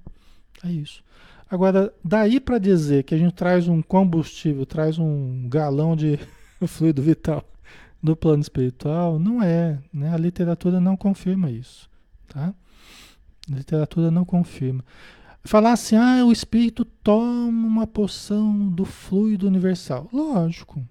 [0.64, 1.02] É isso.
[1.50, 6.18] Agora, daí para dizer que a gente traz um combustível, traz um galão de
[6.66, 7.44] fluido vital
[8.02, 9.78] do plano espiritual, não é.
[9.92, 10.14] Né?
[10.14, 11.90] A literatura não confirma isso.
[12.28, 12.54] Tá?
[13.50, 14.84] Literatura não confirma.
[15.42, 20.08] Falar assim, ah, o espírito toma uma poção do fluido universal.
[20.12, 20.86] Lógico.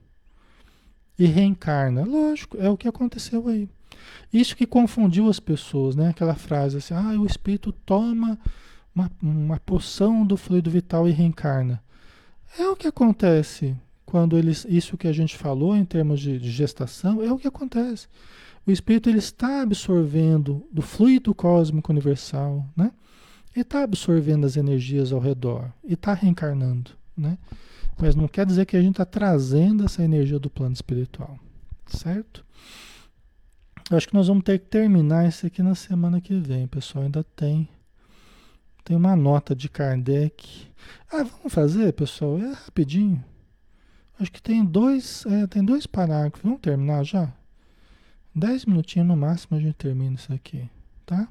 [1.18, 2.04] E reencarna.
[2.04, 3.70] Lógico, é o que aconteceu aí.
[4.34, 6.10] Isso que confundiu as pessoas, né?
[6.10, 8.40] Aquela frase assim, ah, o espírito toma
[8.94, 11.82] uma, uma poção do fluido vital e reencarna.
[12.58, 16.50] É o que acontece quando eles, isso que a gente falou em termos de, de
[16.50, 18.08] gestação, é o que acontece.
[18.66, 22.92] O espírito ele está absorvendo do fluido cósmico universal, né?
[23.56, 27.38] Ele está absorvendo as energias ao redor e está reencarnando, né?
[27.98, 31.38] Mas não quer dizer que a gente está trazendo essa energia do plano espiritual,
[31.88, 32.46] certo?
[33.90, 37.06] Eu acho que nós vamos ter que terminar isso aqui na semana que vem, pessoal.
[37.06, 37.68] Ainda tem
[38.90, 40.68] tem uma nota de Kardec.
[41.12, 42.40] Ah, vamos fazer, pessoal?
[42.40, 43.24] É rapidinho.
[44.20, 46.42] Acho que tem dois, é, tem dois parágrafos.
[46.42, 47.32] Vamos terminar já?
[48.34, 50.70] Dez minutinhos no máximo a gente termina isso aqui,
[51.06, 51.28] tá?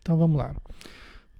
[0.00, 0.54] Então vamos lá.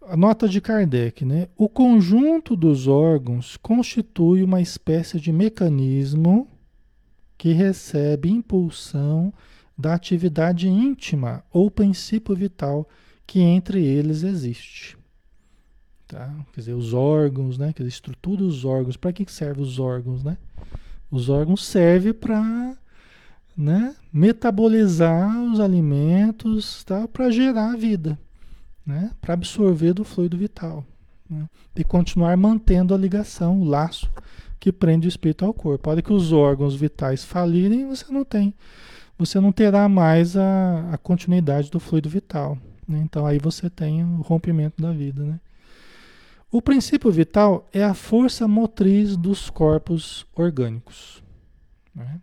[0.06, 1.48] A nota de Kardec, né?
[1.56, 6.48] O conjunto dos órgãos constitui uma espécie de mecanismo
[7.38, 9.32] que recebe impulsão
[9.76, 12.88] da atividade íntima ou princípio vital
[13.26, 14.96] que entre eles existe.
[16.06, 16.34] Tá?
[16.52, 17.72] Quer dizer, os órgãos, né?
[17.72, 18.96] Quer dizer, estrutura dos órgãos.
[18.96, 20.36] Para que servem os órgãos, né?
[21.10, 22.76] Os órgãos servem para
[23.56, 28.18] né, metabolizar os alimentos tá, para gerar a vida,
[28.84, 30.84] né, para absorver do fluido vital
[31.28, 34.10] né, e continuar mantendo a ligação, o laço
[34.58, 35.90] que prende o espírito ao corpo.
[35.90, 38.54] Hora que os órgãos vitais falirem, você não tem,
[39.18, 42.56] você não terá mais a, a continuidade do fluido vital.
[42.88, 43.00] Né?
[43.04, 45.22] Então aí você tem o rompimento da vida.
[45.22, 45.40] Né?
[46.50, 51.22] O princípio vital é a força motriz dos corpos orgânicos.
[51.94, 52.20] Né?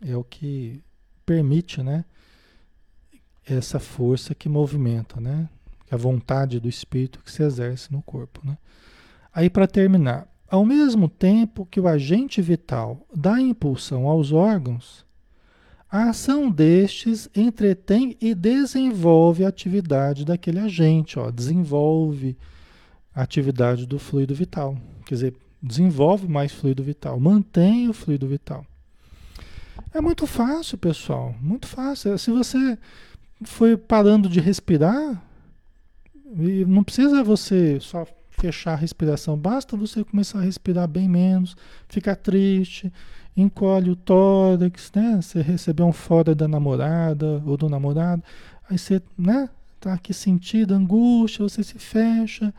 [0.00, 0.82] É o que
[1.24, 2.04] permite, né?
[3.46, 5.48] Essa força que movimenta, né?
[5.90, 8.58] A vontade do espírito que se exerce no corpo, né?
[9.32, 15.06] Aí para terminar, ao mesmo tempo que o agente vital dá impulsão aos órgãos,
[15.90, 22.36] a ação destes entretém e desenvolve a atividade daquele agente, ó, desenvolve
[23.14, 24.76] a atividade do fluido vital.
[25.06, 28.66] Quer dizer, desenvolve mais fluido vital, mantém o fluido vital.
[29.92, 31.34] É muito fácil, pessoal.
[31.40, 32.16] Muito fácil.
[32.18, 32.78] Se você
[33.44, 35.22] foi parando de respirar,
[36.36, 41.56] e não precisa você só fechar a respiração, basta você começar a respirar bem menos,
[41.88, 42.92] ficar triste,
[43.36, 45.18] encolhe o tórax, né?
[45.20, 48.22] Você recebeu um fora da namorada ou do namorado,
[48.68, 49.48] aí você, né?
[49.80, 52.52] Tá aqui sentindo angústia, você se fecha,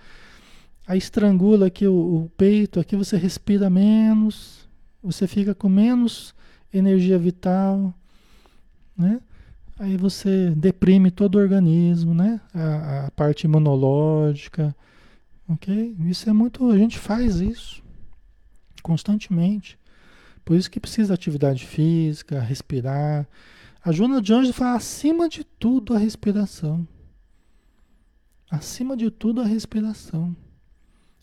[0.88, 4.68] aí estrangula aqui o, o peito, aqui você respira menos,
[5.04, 6.34] você fica com menos
[6.74, 7.94] energia vital,
[8.98, 9.22] né?
[9.78, 12.42] Aí você deprime todo o organismo, né?
[12.54, 14.76] A, a parte imunológica,
[15.48, 15.96] ok?
[16.02, 16.70] Isso é muito.
[16.70, 17.82] A gente faz isso
[18.84, 19.80] constantemente.
[20.44, 23.28] Por isso que precisa de atividade física, respirar.
[23.84, 26.88] A Joana de Anjos fala acima de tudo a respiração.
[28.50, 30.36] Acima de tudo a respiração.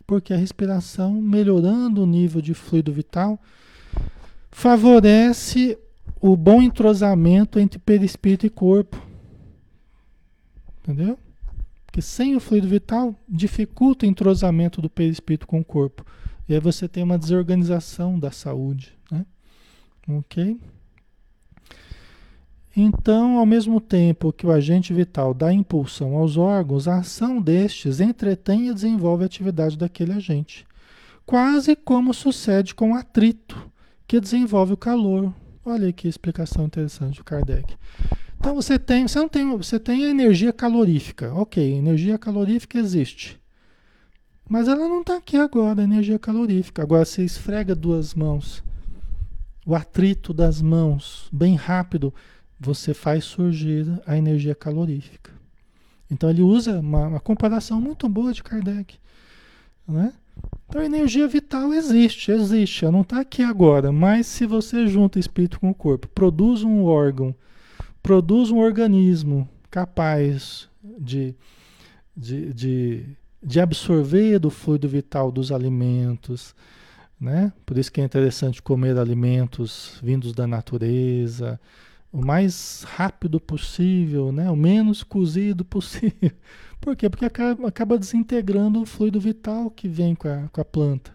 [0.07, 3.39] Porque a respiração, melhorando o nível de fluido vital,
[4.57, 5.79] favorece
[6.19, 8.97] o bom entrosamento entre perispírito e corpo.
[10.79, 11.19] Entendeu?
[11.85, 16.07] Porque sem o fluido vital dificulta o entrosamento do perispírito com o corpo.
[16.49, 18.97] E aí você tem uma desorganização da saúde.
[19.13, 19.27] Né?
[20.09, 20.59] Ok?
[22.75, 28.01] Então, ao mesmo tempo que o agente vital dá impulsão aos órgãos, a ação destes
[28.01, 30.67] entretém e desenvolve a atividade daquele agente.
[31.27, 33.71] Quase como sucede com o atrito,
[34.07, 35.35] que desenvolve o calor.
[35.65, 37.77] Olha que explicação interessante do Kardec.
[38.39, 41.33] Então você tem, você não tem, você tem a energia calorífica.
[41.35, 43.41] Ok, energia calorífica existe.
[44.49, 46.83] Mas ela não está aqui agora, a energia calorífica.
[46.83, 48.63] Agora você esfrega duas mãos,
[49.67, 52.15] o atrito das mãos, bem rápido
[52.59, 55.33] você faz surgir a energia calorífica.
[56.11, 58.99] Então ele usa uma, uma comparação muito boa de Kardec.
[59.87, 60.13] Né?
[60.69, 65.19] Então a energia vital existe, existe, ela não está aqui agora, mas se você junta
[65.19, 67.35] espírito com o corpo, produz um órgão,
[68.03, 71.35] produz um organismo capaz de,
[72.17, 73.07] de, de,
[73.43, 76.55] de absorver do fluido vital dos alimentos,
[77.19, 77.53] né?
[77.65, 81.59] Por isso que é interessante comer alimentos vindos da natureza,
[82.13, 84.51] o mais rápido possível, né?
[84.51, 86.33] o menos cozido possível.
[86.81, 87.11] Por quê?
[87.11, 91.13] Porque acaba, acaba desintegrando o fluido vital que vem com a, com a planta.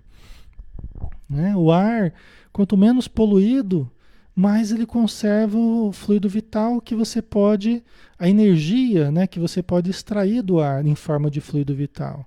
[1.30, 1.56] Né?
[1.56, 2.14] O ar,
[2.52, 3.90] quanto menos poluído,
[4.36, 7.84] mais ele conserva o fluido vital que você pode,
[8.18, 12.26] a energia né, que você pode extrair do ar em forma de fluido vital.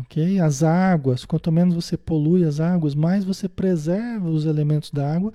[0.00, 0.40] Ok?
[0.40, 5.32] As águas, quanto menos você polui as águas, mais você preserva os elementos da água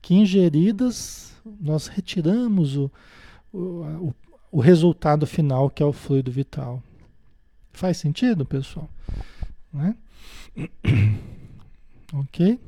[0.00, 2.90] que ingeridas nós retiramos o,
[3.52, 4.14] o, o
[4.60, 6.82] resultado final, que é o fluido vital.
[7.72, 8.88] Faz sentido, pessoal?
[9.72, 9.96] Né?
[12.12, 12.60] ok?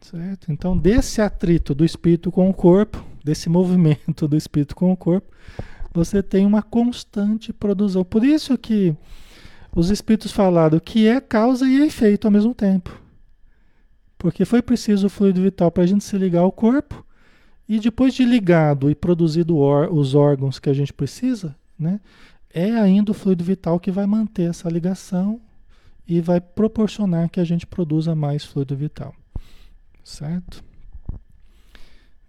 [0.00, 0.50] Certo?
[0.50, 5.32] Então, desse atrito do espírito com o corpo, desse movimento do espírito com o corpo,
[5.94, 8.04] você tem uma constante produção.
[8.04, 8.94] Por isso que
[9.74, 13.00] os espíritos falaram que é causa e efeito ao mesmo tempo.
[14.18, 17.05] Porque foi preciso o fluido vital para a gente se ligar ao corpo.
[17.68, 22.00] E depois de ligado e produzido os órgãos que a gente precisa, né,
[22.50, 25.40] é ainda o fluido vital que vai manter essa ligação
[26.06, 29.14] e vai proporcionar que a gente produza mais fluido vital.
[30.04, 30.62] Certo?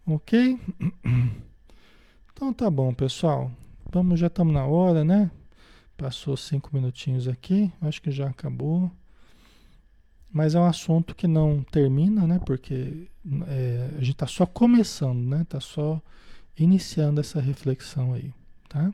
[0.05, 0.59] Ok?
[2.34, 3.51] Então tá bom, pessoal.
[3.91, 5.31] Vamos, já estamos na hora, né?
[5.97, 7.72] Passou cinco minutinhos aqui.
[7.81, 8.91] Acho que já acabou.
[10.32, 12.40] Mas é um assunto que não termina, né?
[12.45, 13.08] Porque
[13.48, 15.41] é, a gente está só começando, né?
[15.41, 16.02] Está só
[16.58, 18.34] iniciando essa reflexão aí,
[18.68, 18.94] tá?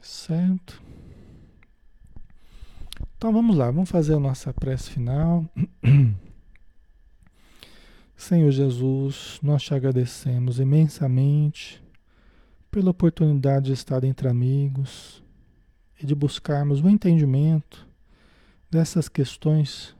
[0.00, 0.82] Certo?
[3.16, 5.44] Então vamos lá, vamos fazer a nossa prece final.
[8.16, 11.82] Senhor Jesus, nós te agradecemos imensamente
[12.70, 15.22] pela oportunidade de estar entre amigos
[16.00, 17.86] e de buscarmos o entendimento
[18.74, 19.94] dessas questões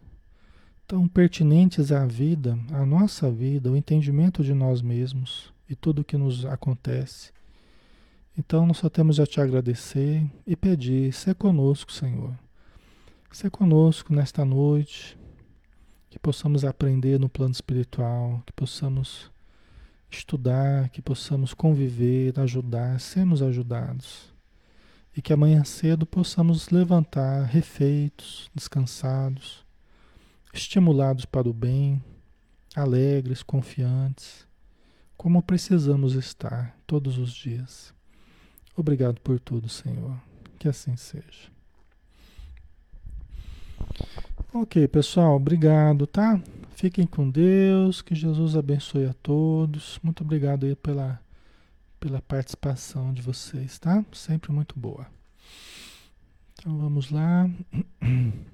[0.85, 6.05] tão pertinentes à vida, à nossa vida, o entendimento de nós mesmos e tudo o
[6.05, 7.33] que nos acontece.
[8.37, 12.37] Então nós só temos a te agradecer e pedir, ser conosco, Senhor.
[13.31, 15.17] Ser conosco nesta noite,
[16.11, 19.31] que possamos aprender no plano espiritual, que possamos
[20.11, 24.34] estudar, que possamos conviver, ajudar, sermos ajudados
[25.17, 29.65] e que amanhã cedo possamos levantar refeitos, descansados,
[30.53, 32.03] estimulados para o bem,
[32.75, 34.47] alegres, confiantes,
[35.17, 37.95] como precisamos estar todos os dias.
[38.77, 40.21] Obrigado por tudo, Senhor.
[40.59, 41.53] Que assim seja.
[44.53, 46.41] Ok, pessoal, obrigado, tá?
[46.75, 49.99] Fiquem com Deus, que Jesus abençoe a todos.
[50.03, 51.21] Muito obrigado aí pela
[52.05, 54.05] pela participação de vocês, tá?
[54.13, 55.07] Sempre muito boa.
[56.53, 57.49] Então vamos lá.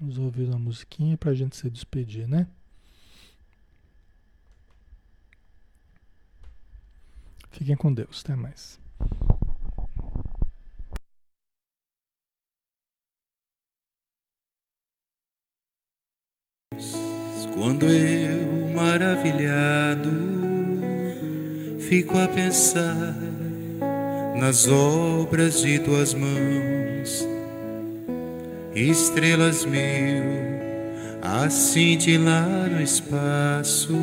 [0.00, 2.46] Vamos ouvir uma musiquinha para a gente se despedir, né?
[7.50, 8.22] Fiquem com Deus.
[8.24, 8.78] Até mais.
[17.52, 20.27] Quando eu, maravilhado,
[21.88, 23.16] fico a pensar
[24.36, 27.26] nas obras de tuas mãos,
[28.74, 30.58] estrelas mil
[31.22, 33.94] a cintilar no espaço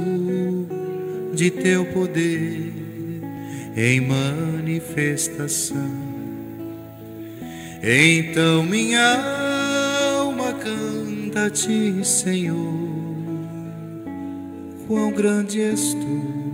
[1.36, 2.74] de teu poder
[3.78, 5.78] em manifestação.
[7.84, 9.16] Então minha
[10.18, 12.96] alma canta a ti, Senhor.
[14.88, 16.45] Quão grande és tu,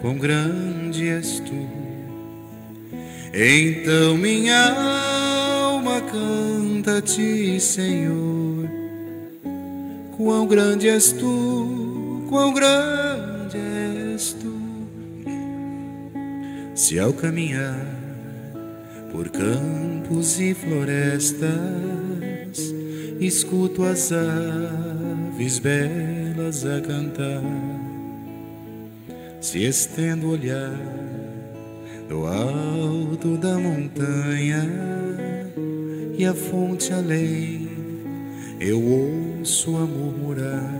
[0.00, 1.88] quão grande és tu.
[3.32, 4.74] Então minha
[5.64, 8.68] alma canta a ti, Senhor.
[10.16, 14.58] Quão grande és tu, quão grande és tu.
[16.74, 17.86] Se ao caminhar
[19.12, 21.48] por campos e florestas,
[23.20, 27.67] escuto as aves belas a cantar.
[29.40, 30.76] Se estendo o olhar
[32.08, 34.66] do alto da montanha
[36.16, 37.68] e a fonte além,
[38.58, 40.74] eu ouço a murmurar.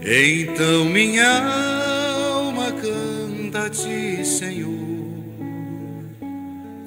[0.00, 1.42] Então minha
[2.26, 4.68] alma canta a ti, Senhor.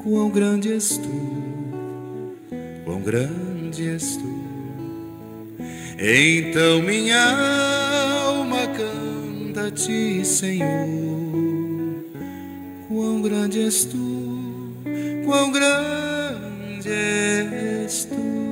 [0.04, 1.44] Quão grande és tu,
[2.86, 4.42] quão grande és tu.
[6.00, 8.21] Então minha alma
[9.68, 10.88] a ti, Senhor.
[12.88, 14.74] Quão grande és tu,
[15.26, 18.51] quão grande és tu.